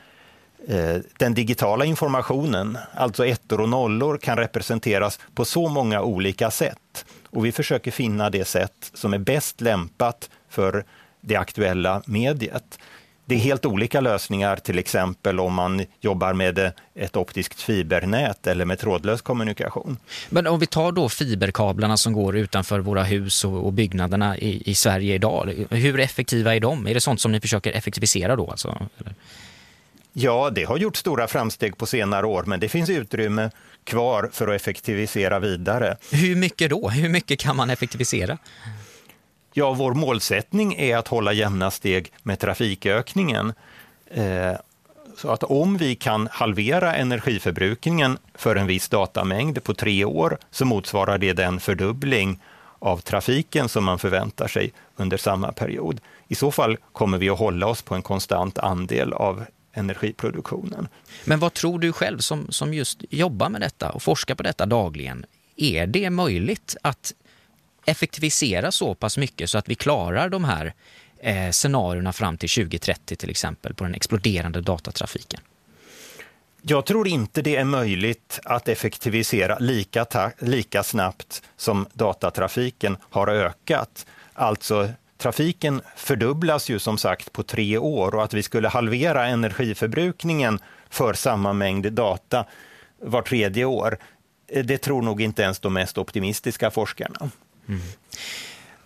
[0.68, 7.04] Eh, den digitala informationen, alltså ettor och nollor, kan representeras på så många olika sätt.
[7.34, 10.84] Och vi försöker finna det sätt som är bäst lämpat för
[11.20, 12.78] det aktuella mediet.
[13.26, 18.64] Det är helt olika lösningar, till exempel om man jobbar med ett optiskt fibernät eller
[18.64, 19.96] med trådlös kommunikation.
[20.30, 24.74] Men om vi tar då fiberkablarna som går utanför våra hus och, byggnaderna i, i
[24.74, 26.86] Sverige idag, hur effektiva är de?
[26.86, 28.50] Är det sånt som ni försöker effektivisera då?
[28.50, 29.14] Alltså, eller?
[30.16, 33.50] Ja, det har gjort stora framsteg på senare år, men det finns utrymme
[33.84, 35.96] kvar för att effektivisera vidare.
[36.10, 36.88] Hur mycket då?
[36.88, 38.38] Hur mycket kan man effektivisera?
[39.52, 43.52] Ja, vår målsättning är att hålla jämna steg med trafikökningen.
[44.10, 44.52] Eh,
[45.16, 50.64] så att om vi kan halvera energiförbrukningen för en viss datamängd på tre år så
[50.64, 52.40] motsvarar det den fördubbling
[52.78, 56.00] av trafiken som man förväntar sig under samma period.
[56.28, 59.44] I så fall kommer vi att hålla oss på en konstant andel av
[59.74, 60.88] energiproduktionen.
[61.24, 64.66] Men vad tror du själv som, som just jobbar med detta och forskar på detta
[64.66, 65.26] dagligen?
[65.56, 67.14] Är det möjligt att
[67.84, 70.74] effektivisera så pass mycket så att vi klarar de här
[71.18, 75.40] eh, scenarierna fram till 2030 till exempel på den exploderande datatrafiken?
[76.62, 84.06] Jag tror inte det är möjligt att effektivisera lika, lika snabbt som datatrafiken har ökat.
[84.32, 84.88] Alltså
[85.24, 90.58] trafiken fördubblas ju som sagt på tre år och att vi skulle halvera energiförbrukningen
[90.90, 92.46] för samma mängd data
[93.02, 93.98] var tredje år,
[94.64, 97.30] det tror nog inte ens de mest optimistiska forskarna.
[97.68, 97.80] Mm.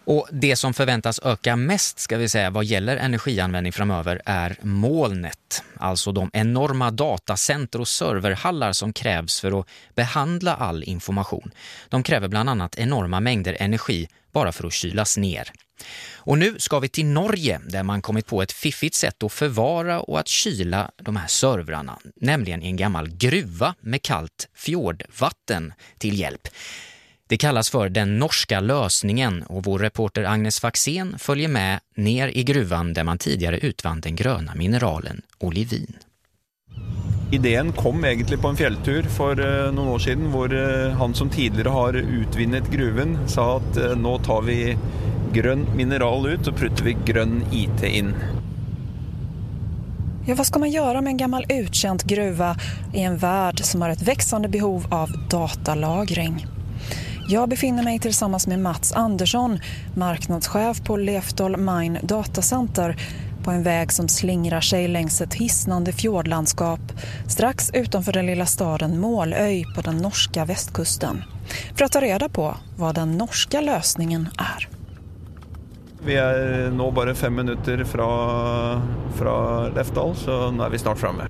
[0.04, 5.62] Och Det som förväntas öka mest ska vi säga vad gäller energianvändning framöver är molnet.
[5.76, 11.50] Alltså de enorma datacenter och serverhallar som krävs för att behandla all information.
[11.88, 15.52] De kräver bland annat enorma mängder energi bara för att kylas ner.
[16.14, 20.00] Och nu ska vi till Norge där man kommit på ett fiffigt sätt att förvara
[20.00, 26.18] och att kyla de här servrarna, nämligen i en gammal gruva med kallt fjordvatten till
[26.18, 26.48] hjälp.
[27.26, 32.42] Det kallas för den norska lösningen och vår reporter Agnes Faxén följer med ner i
[32.42, 35.96] gruvan där man tidigare utvann den gröna mineralen olivin.
[37.30, 41.30] Idén kom egentligen på en fjälltur för eh, några år sedan hvor eh, han som
[41.30, 44.76] tidigare har utvinnet gruven, sa att eh, nu tar vi
[45.32, 48.14] grönt mineral ut och prutter vi grön IT in.
[50.26, 52.56] Ja, vad ska man göra med en gammal uttjänt gruva
[52.94, 56.46] i en värld som har ett växande behov av datalagring?
[57.28, 59.58] Jag befinner mig tillsammans med Mats Andersson,
[59.94, 62.96] marknadschef på Leftol Mine Datacenter
[63.44, 66.80] på en väg som slingrar sig längs ett hisnande fjordlandskap
[67.28, 71.24] strax utanför den lilla staden Målöj på den norska västkusten
[71.74, 74.77] för att ta reda på vad den norska lösningen är.
[76.04, 78.82] Vi är nå bare fem minutter fra,
[79.14, 81.22] fra Lefdal, så nu är vi snart framme.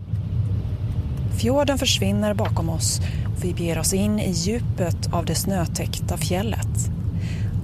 [1.40, 3.00] Fjorden försvinner bakom oss
[3.36, 6.90] och vi beger oss in i djupet av det snötäckta fjället.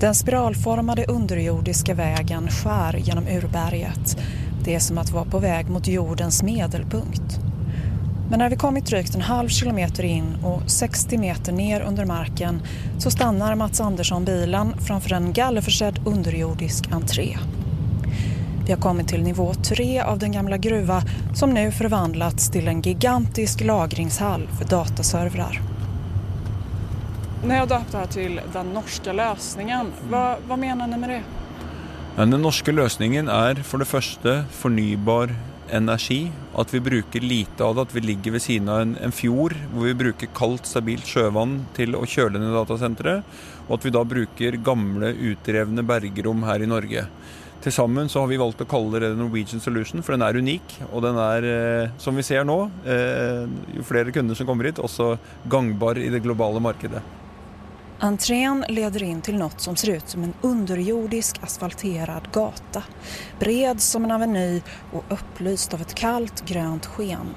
[0.01, 4.17] Den spiralformade underjordiska vägen skär genom urberget.
[4.65, 7.44] Det är som att vara på väg mot jordens medelpunkt.
[8.31, 12.63] Men när vi kommit drygt en halv kilometer in och 60 meter ner under marken
[12.99, 17.39] så stannar Mats Andersson bilen framför en gallerförsedd underjordisk entré.
[18.67, 21.03] Vi har kommit till nivå 3 av den gamla gruva
[21.35, 25.61] som nu förvandlats till en gigantisk lagringshall för dataservrar.
[27.45, 31.23] När jag döpte här till den norska lösningen, vad, vad menar ni med det?
[32.17, 35.35] Den norske løsningen er for det første fornybar
[35.71, 36.33] energi.
[36.59, 37.87] At vi bruker lite av det.
[37.89, 41.61] At vi ligger ved siden av en, en fjord hvor vi bruker kaldt, stabilt sjøvann
[41.77, 43.25] til å kjøle ned datasenteret.
[43.69, 47.07] Og at vi da bruker gamle, utrevne bergrom her i Norge.
[47.65, 50.79] Til sammen så har vi valgt å kalle det Norwegian Solution, for den er unik.
[50.91, 53.49] Og den er, eh, som vi ser nå, eh,
[53.79, 57.01] jo flere kunder som kommer hit, også gangbar i det globale markedet.
[57.99, 62.83] Entrén leder in till något som ser ut som en underjordisk asfalterad gata.
[63.39, 67.35] Bred som en aveny och upplyst av ett kallt grönt sken.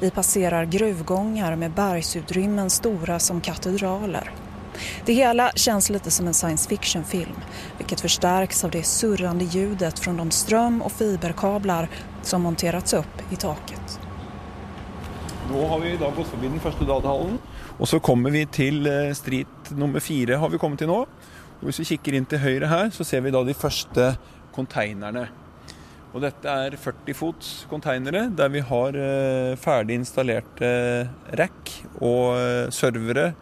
[0.00, 4.30] Vi passerar gruvgångar med bergsutrymmen stora som katedraler.
[5.04, 7.40] Det hela känns lite som en science fiction-film,
[7.78, 11.88] vilket förstärks av det surrande ljudet från de ström- och fiberkablar
[12.22, 14.00] som monterats upp i taket.
[15.52, 17.38] Nå har vi da gått forbi den første datahallen.
[17.78, 19.12] Og så kommer vi til eh,
[19.74, 21.02] nummer fire har vi kommet til nå.
[21.56, 24.12] Og hvis vi kikker inn til høyre her, så ser vi da de første
[24.54, 25.26] konteinerne.
[26.16, 32.38] Og dette er 40 fots konteinere der vi har eh, ferdig installerte eh, rack og
[32.38, 33.32] eh, servere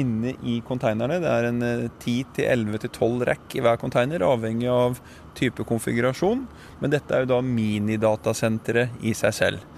[0.00, 1.18] inne i konteinerne.
[1.22, 5.00] Det er en eh, 10-11-12 rack i hver konteiner, avhengig av
[5.36, 6.46] type konfigurasjon.
[6.80, 9.75] Men dette er jo da minidatasenteret i seg selv.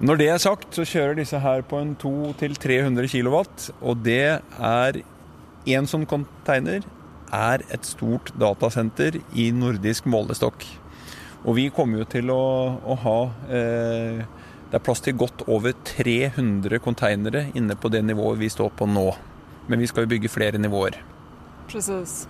[0.00, 3.36] Når det er sagt, så kjører disse her på en 200-300 kW,
[3.82, 5.02] og det er
[5.76, 6.82] en sånn container
[7.32, 10.66] er et stort datasenter i nordisk målestokk.
[11.42, 12.42] Og vi kommer jo til å,
[12.78, 13.18] å ha
[13.50, 14.20] eh,
[14.70, 18.86] Det er plass til godt over 300 konteinere inne på det nivået vi står på
[18.88, 19.08] nå.
[19.68, 20.96] Men vi skal jo bygge flere nivåer.
[21.68, 22.22] Precis.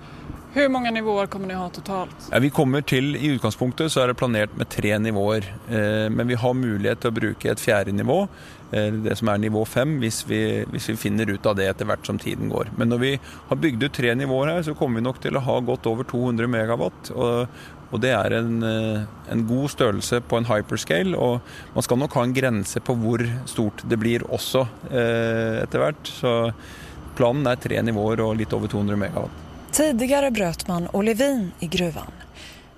[0.55, 2.17] Hur många nivåer kommer ni ha totalt?
[2.31, 5.55] Ja, vi kommer till, I utgångspunkten så är det planerat med tre nivåer.
[5.69, 8.29] Eh, men vi har möjlighet att bruka ett fjärde nivå,
[8.71, 11.85] eh, det som är nivå fem, om vi, hvis vi finner ut av det efter
[11.85, 12.69] vart som tiden går.
[12.77, 15.45] Men när vi har byggt ut tre nivåer här så kommer vi nog till att
[15.45, 17.11] ha gått över 200 megawatt.
[17.11, 17.47] och,
[17.91, 21.17] och det är en, eh, en god størrelse på en hyperscale.
[21.17, 21.41] och
[21.75, 24.59] man ska nog ha en gräns på hur stort det blir också
[24.91, 26.07] eh, etter hvert.
[26.07, 26.53] Så
[27.17, 29.31] planen är tre nivåer och lite över 200 megawatt.
[29.73, 32.13] Tidigare bröt man olivin i gruvan.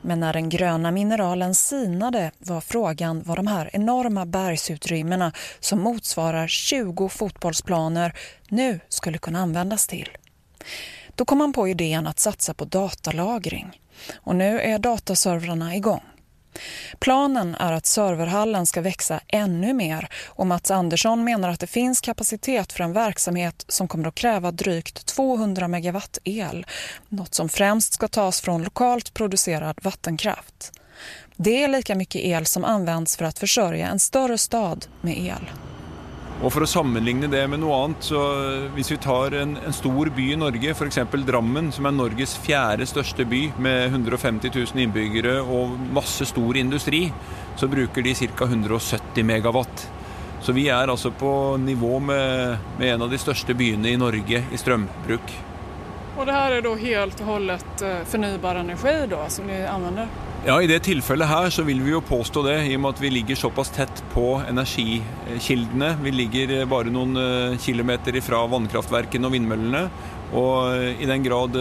[0.03, 6.49] Men när den gröna mineralen sinade var frågan vad de här enorma bergsutrymmena som motsvarar
[6.49, 8.13] 20 fotbollsplaner
[8.49, 10.09] nu skulle kunna användas till.
[11.15, 13.81] Då kom man på idén att satsa på datalagring.
[14.15, 16.03] Och nu är dataservrarna igång.
[16.99, 22.01] Planen är att serverhallen ska växa ännu mer och Mats Andersson menar att det finns
[22.01, 26.67] kapacitet för en verksamhet som kommer att kräva drygt 200 megawatt el.
[27.09, 30.73] Något som främst ska tas från lokalt producerad vattenkraft.
[31.37, 35.51] Det är lika mycket el som används för att försörja en större stad med el.
[36.43, 39.77] Og For å sammenligne det med noe annet, så eh, hvis vi tar en, en
[39.77, 40.99] stor by i Norge, f.eks.
[41.25, 47.07] Drammen, som er Norges fjerde største by med 150 000 innbyggere og masse stor industri,
[47.61, 48.51] så bruker de ca.
[48.51, 49.87] 170 megawatt.
[50.45, 54.43] Så vi er altså på nivå med, med en av de største byene i Norge
[54.45, 55.37] i strømbruk.
[56.17, 60.09] Och det här är då helt och hållet eh, förnybar energi då som ni använder?
[60.47, 63.01] Ja, I det tillfället här så vill vi ju påstå det, i och med att
[63.01, 65.97] vi ligger så pass tätt på energikildorna.
[66.03, 69.91] Vi ligger eh, bara någon eh, kilometer ifrån vattenkraftverken och vindmöllorna.
[70.33, 71.57] Och i den grad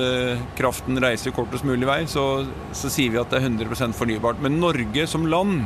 [0.57, 4.35] kraften reser kortast möjlig väg så, så säger vi att det är 100% förnybart.
[4.41, 5.63] Men Norge som land,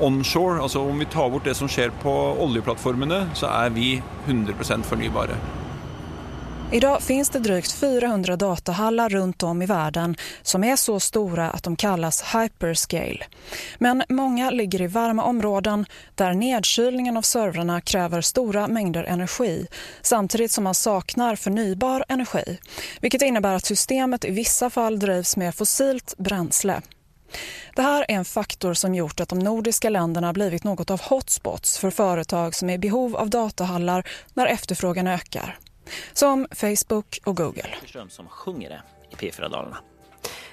[0.00, 4.82] onshore, alltså om vi tar bort det som sker på oljeplattformarna, så är vi 100%
[4.82, 5.34] förnybara.
[6.72, 11.62] Idag finns det drygt 400 datahallar runt om i världen som är så stora att
[11.62, 13.24] de kallas hyperscale.
[13.78, 19.66] Men många ligger i varma områden där nedkylningen av servrarna kräver stora mängder energi
[20.02, 22.58] samtidigt som man saknar förnybar energi.
[23.00, 26.82] Vilket innebär att systemet i vissa fall drivs med fossilt bränsle.
[27.76, 31.78] Det här är en faktor som gjort att de nordiska länderna blivit något av hotspots
[31.78, 35.58] för företag som är i behov av datahallar när efterfrågan ökar.
[36.12, 37.68] Som Facebook och Google.
[38.08, 39.76] Som sjunger det i P4-dalarna.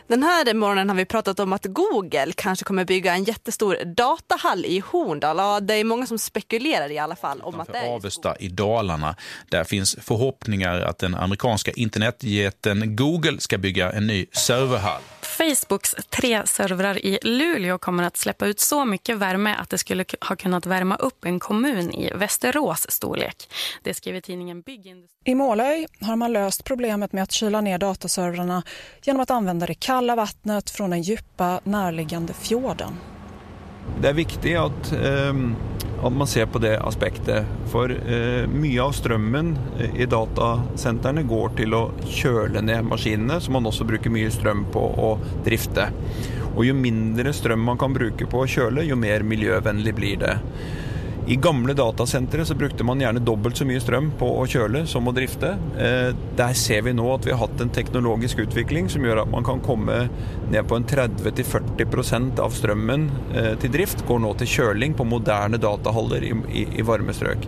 [0.07, 4.65] Den här morgonen har vi pratat om att Google kanske kommer bygga en jättestor datahall
[4.65, 5.37] i Horndal.
[5.37, 8.47] Ja, det är många som spekulerar i alla fall om att det är Avesta i
[8.47, 9.15] Dalarna.
[9.49, 15.01] Där finns förhoppningar att den amerikanska internetjätten Google ska bygga en ny serverhall.
[15.37, 20.05] Facebooks tre servrar i Luleå kommer att släppa ut så mycket värme att det skulle
[20.21, 23.49] ha kunnat värma upp en kommun i Västerås storlek.
[23.83, 25.31] Det skriver tidningen Byggindustri.
[25.31, 28.63] I Målöj har man löst problemet med att kyla ner dataservrarna
[29.03, 32.97] genom att använda det kalla vattnet från den djupa närliggande fjorden.
[34.01, 35.41] Det er viktig at, eh,
[36.05, 37.47] at man ser på det aspektet.
[37.71, 39.53] For eh, mye av strømmen
[39.93, 44.83] i datasentrene går til å kjøle ned maskinene, som man også bruker mye strøm på
[45.09, 45.11] å
[45.47, 45.89] drifte.
[46.55, 50.35] Og jo mindre strøm man kan bruke på å kjøle, jo mer miljøvennlig blir det.
[51.27, 55.07] I gamla datasentre så brukte man gärna dubbelt så mycket ström på att köra som
[55.07, 55.49] att drifta.
[55.49, 59.31] Eh, Där ser vi nu att vi har haft en teknologisk utveckling som gör att
[59.31, 60.07] man kan komma
[60.51, 65.03] ner på en 30-40 procent av strömmen eh, till drift går nu till körning på
[65.03, 67.47] moderna datahallar i, i, i varma strök.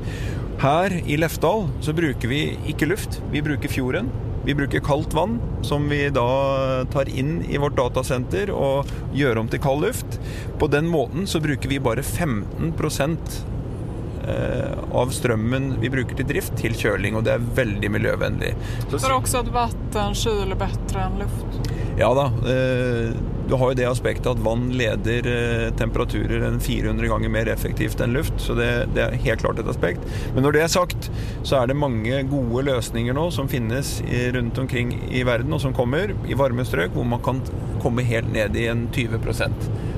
[0.59, 4.09] Här i Lefdal så brukar vi inte luft, vi brukar fjorden.
[4.45, 6.55] Vi brukar kallt vatten som vi då
[6.91, 10.19] tar in i vårt datacenter och gör om till kall luft.
[10.59, 13.45] På den måten så brukar vi bara 15 procent
[14.91, 18.53] av strømmen vi bruker til drift, til kjøling, og det er veldig miljøvennlig.
[18.89, 21.69] Så, För också att vatten kyler bättre än luft.
[21.97, 23.13] ja da, eh,
[23.47, 28.01] du har jo det aspektet at vann leder eh, temperaturer enn 400 ganger mer effektivt
[28.03, 30.03] enn luft, så det, det er helt klart et aspekt.
[30.35, 31.09] Men når det er sagt,
[31.47, 35.63] så er det mange gode løsninger nå som finnes i, rundt omkring i verden, og
[35.63, 37.41] som kommer i varme strøk, hvor man kan
[37.81, 39.17] komme helt ned i en 20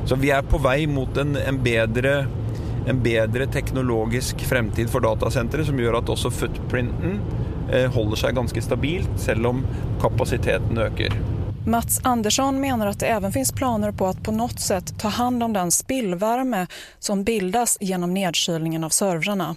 [0.05, 2.27] Så vi er på vei mot en, en bedre
[2.87, 7.19] en bedre teknologisk fremtid for datasenteret, som gjør at også footprinten
[7.71, 9.65] eh, holder seg ganske stabilt, selv om
[10.01, 11.15] kapasiteten øker.
[11.65, 15.43] Mats Andersson menar att det även finns planer på att på något sätt ta hand
[15.43, 16.67] om den spillvärme
[16.99, 19.55] som bildas genom nedkylningen av servrarna.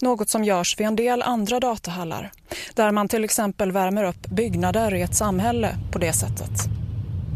[0.00, 2.32] Något som görs vid en del andra datahallar,
[2.74, 6.68] där man till exempel värmer upp byggnader i ett samhälle på det sättet.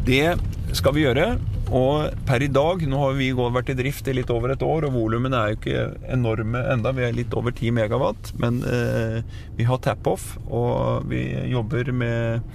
[0.07, 0.37] Det
[0.73, 1.39] skal vi gjøre.
[1.69, 4.63] Og per i dag, nå har vi varit vært i drift i litt over et
[4.65, 5.83] år, og volumene er jo ikke
[6.15, 6.95] enorme enda.
[6.97, 9.21] Vi er litt over 10 megawatt, men eh,
[9.59, 12.49] vi har tap-off, og vi jobber med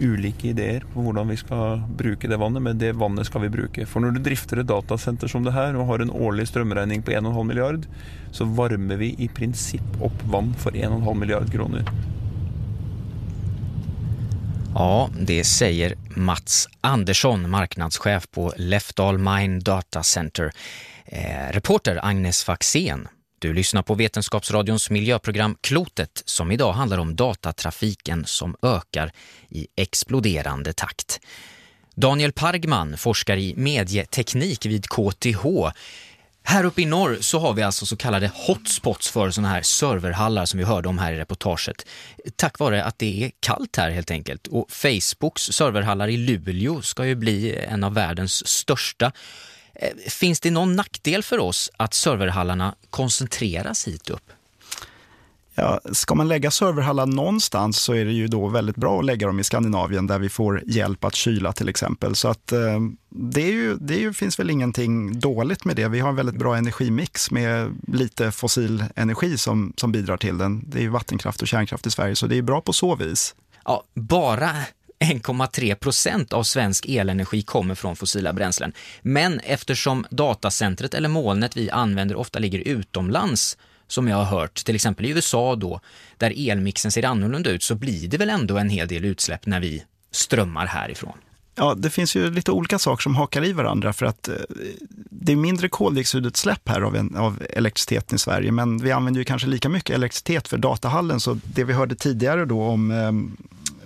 [0.00, 3.86] ulike ideer på hvordan vi skal bruke det vannet, men det vannet skal vi bruke.
[3.86, 7.14] For når du drifter et datasenter som det her, og har en årlig strømregning på
[7.14, 7.86] 1,5 milliard,
[8.34, 11.86] så varmer vi i prinsipp opp vann for 1,5 milliard kroner.
[14.74, 20.52] Ja, det säger Mats Andersson, marknadschef på Lefdal Mine Data Center.
[21.06, 23.08] Eh, reporter Agnes Faxén.
[23.38, 29.12] Du lyssnar på Vetenskapsradions miljöprogram Klotet som idag handlar om datatrafiken som ökar
[29.48, 31.20] i exploderande takt.
[31.94, 35.44] Daniel Pargman forskar i medieteknik vid KTH.
[36.50, 40.46] Här uppe i norr så har vi alltså så kallade hotspots för sådana här serverhallar
[40.46, 41.86] som vi hörde om här i reportaget.
[42.36, 44.46] Tack vare att det är kallt här helt enkelt.
[44.46, 49.12] Och Facebooks serverhallar i Luleå ska ju bli en av världens största.
[49.74, 54.32] Eh, finns det någon nackdel för oss att serverhallarna koncentreras hit upp?
[55.60, 59.26] Ja, ska man lägga serverhallar någonstans så är det ju då väldigt bra att lägga
[59.26, 62.16] dem i Skandinavien där vi får hjälp att kyla till exempel.
[62.16, 65.88] Så att eh, det, är ju, det är ju, finns väl ingenting dåligt med det.
[65.88, 70.70] Vi har en väldigt bra energimix med lite fossil energi som, som bidrar till den.
[70.70, 73.34] Det är ju vattenkraft och kärnkraft i Sverige så det är bra på så vis.
[73.64, 74.50] Ja, bara
[75.04, 78.72] 1,3 procent av svensk elenergi kommer från fossila bränslen.
[79.02, 83.56] Men eftersom datacentret eller molnet vi använder ofta ligger utomlands,
[83.92, 85.80] som jag har hört, till exempel i USA då,
[86.16, 89.60] där elmixen ser annorlunda ut, så blir det väl ändå en hel del utsläpp när
[89.60, 91.18] vi strömmar härifrån.
[91.54, 94.34] Ja, det finns ju lite olika saker som hakar i varandra för att eh,
[95.10, 99.24] det är mindre koldioxidutsläpp här av, en, av elektriciteten i Sverige, men vi använder ju
[99.24, 103.12] kanske lika mycket elektricitet för datahallen, så det vi hörde tidigare då om eh,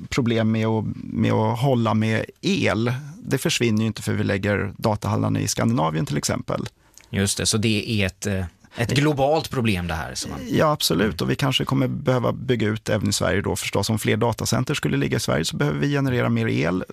[0.08, 4.72] problem med att, med att hålla med el, det försvinner ju inte för vi lägger
[4.76, 6.66] datahallarna i Skandinavien till exempel.
[7.10, 8.44] Just det, så det är ett, eh,
[8.76, 10.14] ett globalt problem det här?
[10.14, 10.40] Som man...
[10.50, 11.20] Ja, absolut.
[11.20, 13.90] Och vi kanske kommer behöva bygga ut även i Sverige då förstås.
[13.90, 16.84] Om fler datacenter skulle ligga i Sverige så behöver vi generera mer el.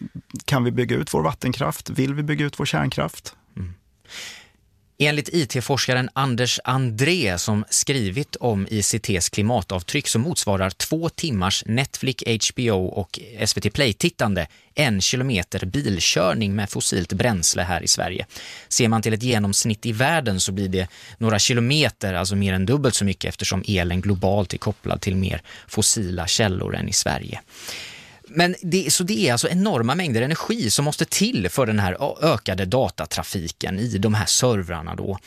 [0.46, 1.90] Kan vi bygga ut vår vattenkraft?
[1.90, 3.36] Vill vi bygga ut vår kärnkraft?
[5.04, 12.86] Enligt IT-forskaren Anders André som skrivit om ICTs klimatavtryck så motsvarar två timmars Netflix, HBO
[12.86, 18.26] och SVT Play-tittande en kilometer bilkörning med fossilt bränsle här i Sverige.
[18.70, 20.88] Ser man till ett genomsnitt i världen så blir det
[21.18, 25.42] några kilometer, alltså mer än dubbelt så mycket eftersom elen globalt är kopplad till mer
[25.68, 27.42] fossila källor än i Sverige.
[28.34, 32.24] Men det, så det är alltså enorma mängder energi som måste till för den här
[32.24, 35.18] ökade datatrafiken i de här servrarna då.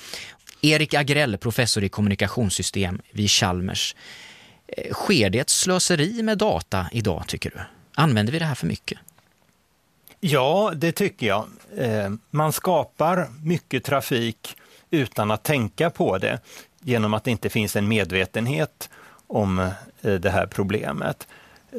[0.60, 3.96] Erik Agrell, professor i kommunikationssystem vid Chalmers.
[4.66, 7.60] Eh, sker det ett slöseri med data idag tycker du?
[7.94, 8.98] Använder vi det här för mycket?
[10.20, 11.46] Ja, det tycker jag.
[11.76, 14.56] Eh, man skapar mycket trafik
[14.90, 16.38] utan att tänka på det
[16.80, 18.90] genom att det inte finns en medvetenhet
[19.26, 21.26] om eh, det här problemet.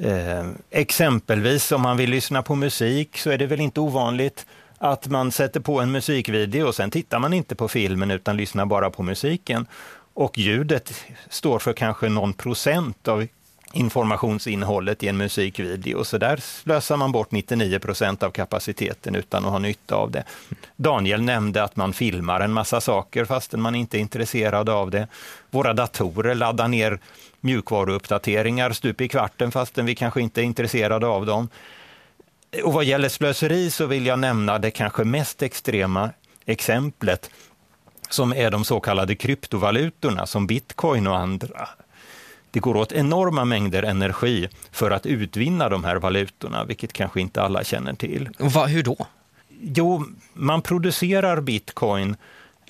[0.04, 4.46] Eh, exempelvis om man vill lyssna på musik så är det väl inte ovanligt
[4.78, 8.66] att man sätter på en musikvideo och sen tittar man inte på filmen utan lyssnar
[8.66, 9.66] bara på musiken.
[10.14, 10.94] Och ljudet
[11.30, 13.28] står för kanske någon procent av
[13.74, 16.04] informationsinnehållet i en musikvideo.
[16.04, 20.24] Så där slösar man bort 99 procent av kapaciteten utan att ha nytta av det.
[20.76, 25.08] Daniel nämnde att man filmar en massa saker fastän man inte är intresserad av det.
[25.52, 27.00] Våra datorer laddar ner
[27.46, 31.50] mjukvaruuppdateringar stup i kvarten fastän vi kanske inte är intresserade av dem.
[32.64, 36.10] Och vad gäller slöseri så vill jag nämna det kanske mest extrema
[36.46, 37.30] exemplet
[38.10, 41.70] som är de så kallade kryptovalutorna som bitcoin och andra.
[42.52, 47.42] Det går åt enorma mängder energi för att utvinna de här valutorna, vilket kanske inte
[47.42, 48.30] alla känner till.
[48.40, 48.98] Va, hur då?
[49.62, 52.16] Jo, man producerar bitcoin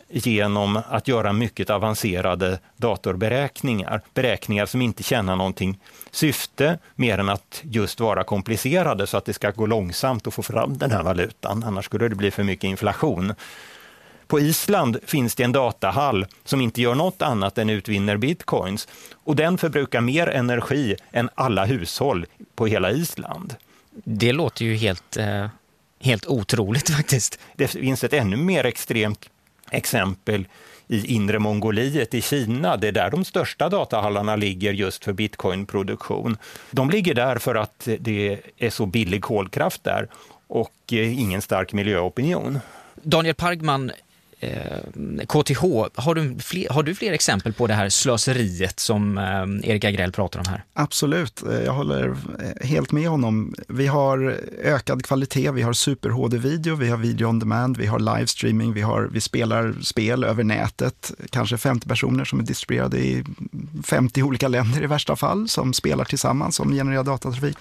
[0.09, 4.01] genom att göra mycket avancerade datorberäkningar.
[4.13, 5.79] Beräkningar som inte tjänar någonting
[6.11, 10.43] syfte mer än att just vara komplicerade så att det ska gå långsamt att få
[10.43, 13.33] fram den här valutan, annars skulle det bli för mycket inflation.
[14.27, 19.35] På Island finns det en datahall som inte gör något annat än utvinner bitcoins och
[19.35, 22.25] den förbrukar mer energi än alla hushåll
[22.55, 23.55] på hela Island.
[24.03, 25.47] Det låter ju helt, eh,
[26.01, 27.39] helt otroligt faktiskt.
[27.55, 29.29] Det finns ett ännu mer extremt
[29.75, 30.47] exempel
[30.87, 32.77] i inre Mongoliet i Kina.
[32.77, 36.37] Det är där de största datahallarna ligger just för bitcoinproduktion.
[36.71, 40.07] De ligger där för att det är så billig kolkraft där
[40.47, 42.59] och eh, ingen stark miljöopinion.
[43.03, 43.91] Daniel Pargman,
[44.45, 45.61] Eh, KTH,
[45.95, 50.11] har du, fler, har du fler exempel på det här slöseriet som eh, Erik Agrell
[50.11, 50.63] pratar om här?
[50.73, 53.55] Absolut, eh, jag håller eh, helt med honom.
[53.67, 58.73] Vi har ökad kvalitet, vi har super-HD-video, vi har video on demand, vi har livestreaming,
[58.73, 63.23] vi, har, vi spelar spel över nätet, kanske 50 personer som är distribuerade i
[63.83, 67.57] 50 olika länder i värsta fall, som spelar tillsammans, som genererar datatrafik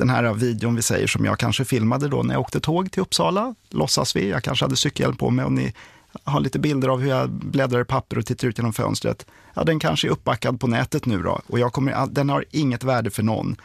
[0.00, 3.02] den här videon vi säger som jag kanske filmade då när jag åkte tåg till
[3.02, 4.30] Uppsala, låtsas vi.
[4.30, 5.72] Jag kanske hade cykelhjälm på mig och ni
[6.24, 9.26] har lite bilder av hur jag bläddrar i papper och tittar ut genom fönstret.
[9.54, 12.84] Ja, den kanske är uppbackad på nätet nu då och jag kommer, den har inget
[12.84, 13.56] värde för någon.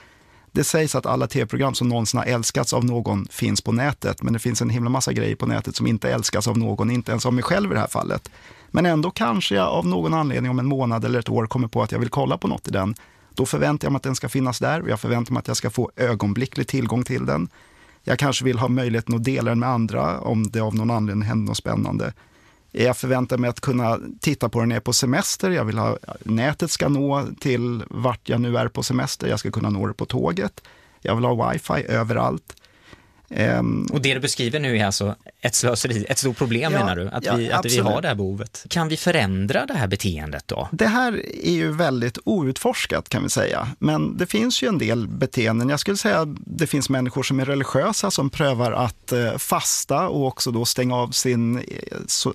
[0.51, 4.33] Det sägs att alla tv-program som någonsin har älskats av någon finns på nätet, men
[4.33, 7.25] det finns en himla massa grejer på nätet som inte älskas av någon, inte ens
[7.25, 8.29] av mig själv i det här fallet.
[8.71, 11.83] Men ändå kanske jag av någon anledning om en månad eller ett år kommer på
[11.83, 12.95] att jag vill kolla på något i den.
[13.33, 15.57] Då förväntar jag mig att den ska finnas där och jag förväntar mig att jag
[15.57, 17.49] ska få ögonblicklig tillgång till den.
[18.03, 21.27] Jag kanske vill ha möjligheten att dela den med andra om det av någon anledning
[21.27, 22.13] händer något spännande.
[22.77, 25.51] Jag förväntar mig att kunna titta på den när jag är på semester.
[25.51, 29.27] Jag vill ha, nätet ska nå till vart jag nu är på semester.
[29.27, 30.61] Jag ska kunna nå det på tåget.
[31.01, 32.55] Jag vill ha wifi överallt.
[33.29, 36.95] Um, och det du beskriver nu är alltså ett slöseri, ett stort problem ja, menar
[36.95, 37.09] du?
[37.09, 38.65] Att, ja, vi, att vi har det här behovet.
[38.69, 40.69] Kan vi förändra det här beteendet då?
[40.71, 43.67] Det här är ju väldigt outforskat kan vi säga.
[43.79, 45.69] Men det finns ju en del beteenden.
[45.69, 50.07] Jag skulle säga att det finns människor som är religiösa som prövar att eh, fasta
[50.09, 51.63] och också då stänga av sin eh,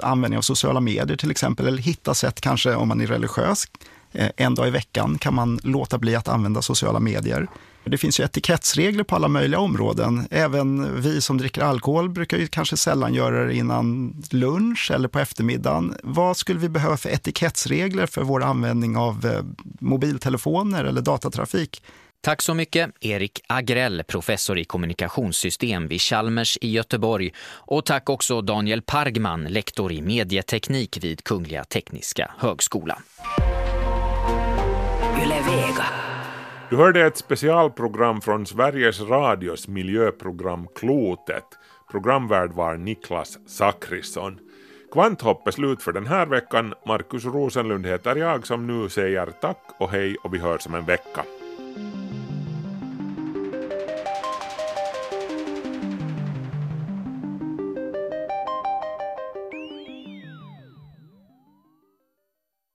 [0.00, 1.66] användning av sociala medier till exempel.
[1.66, 3.64] Eller hitta sätt kanske om man är religiös.
[4.12, 7.48] Eh, en dag i veckan kan man låta bli att använda sociala medier.
[7.84, 10.26] Det finns ju etikettsregler på alla möjliga områden.
[10.30, 15.18] Även vi som dricker alkohol brukar ju kanske sällan göra det innan lunch eller på
[15.18, 15.94] eftermiddagen.
[16.02, 19.42] Vad skulle vi behöva för etikettsregler för vår användning av eh,
[19.80, 21.82] mobiltelefoner eller datatrafik?
[22.22, 27.32] Tack så mycket Erik Agrell, professor i kommunikationssystem vid Chalmers i Göteborg.
[27.42, 33.02] Och tack också Daniel Pargman, lektor i medieteknik vid Kungliga Tekniska Högskolan.
[35.22, 36.09] Yle Vega.
[36.70, 41.44] Du hörde ett specialprogram från Sveriges Radios miljöprogram Klotet.
[41.90, 44.38] Programvärd var Niklas Sakrisson.
[44.92, 46.74] Kvanthopp är slut för den här veckan.
[46.86, 50.84] Markus Rosenlund heter jag som nu säger tack och hej och vi hörs om en
[50.86, 51.24] vecka.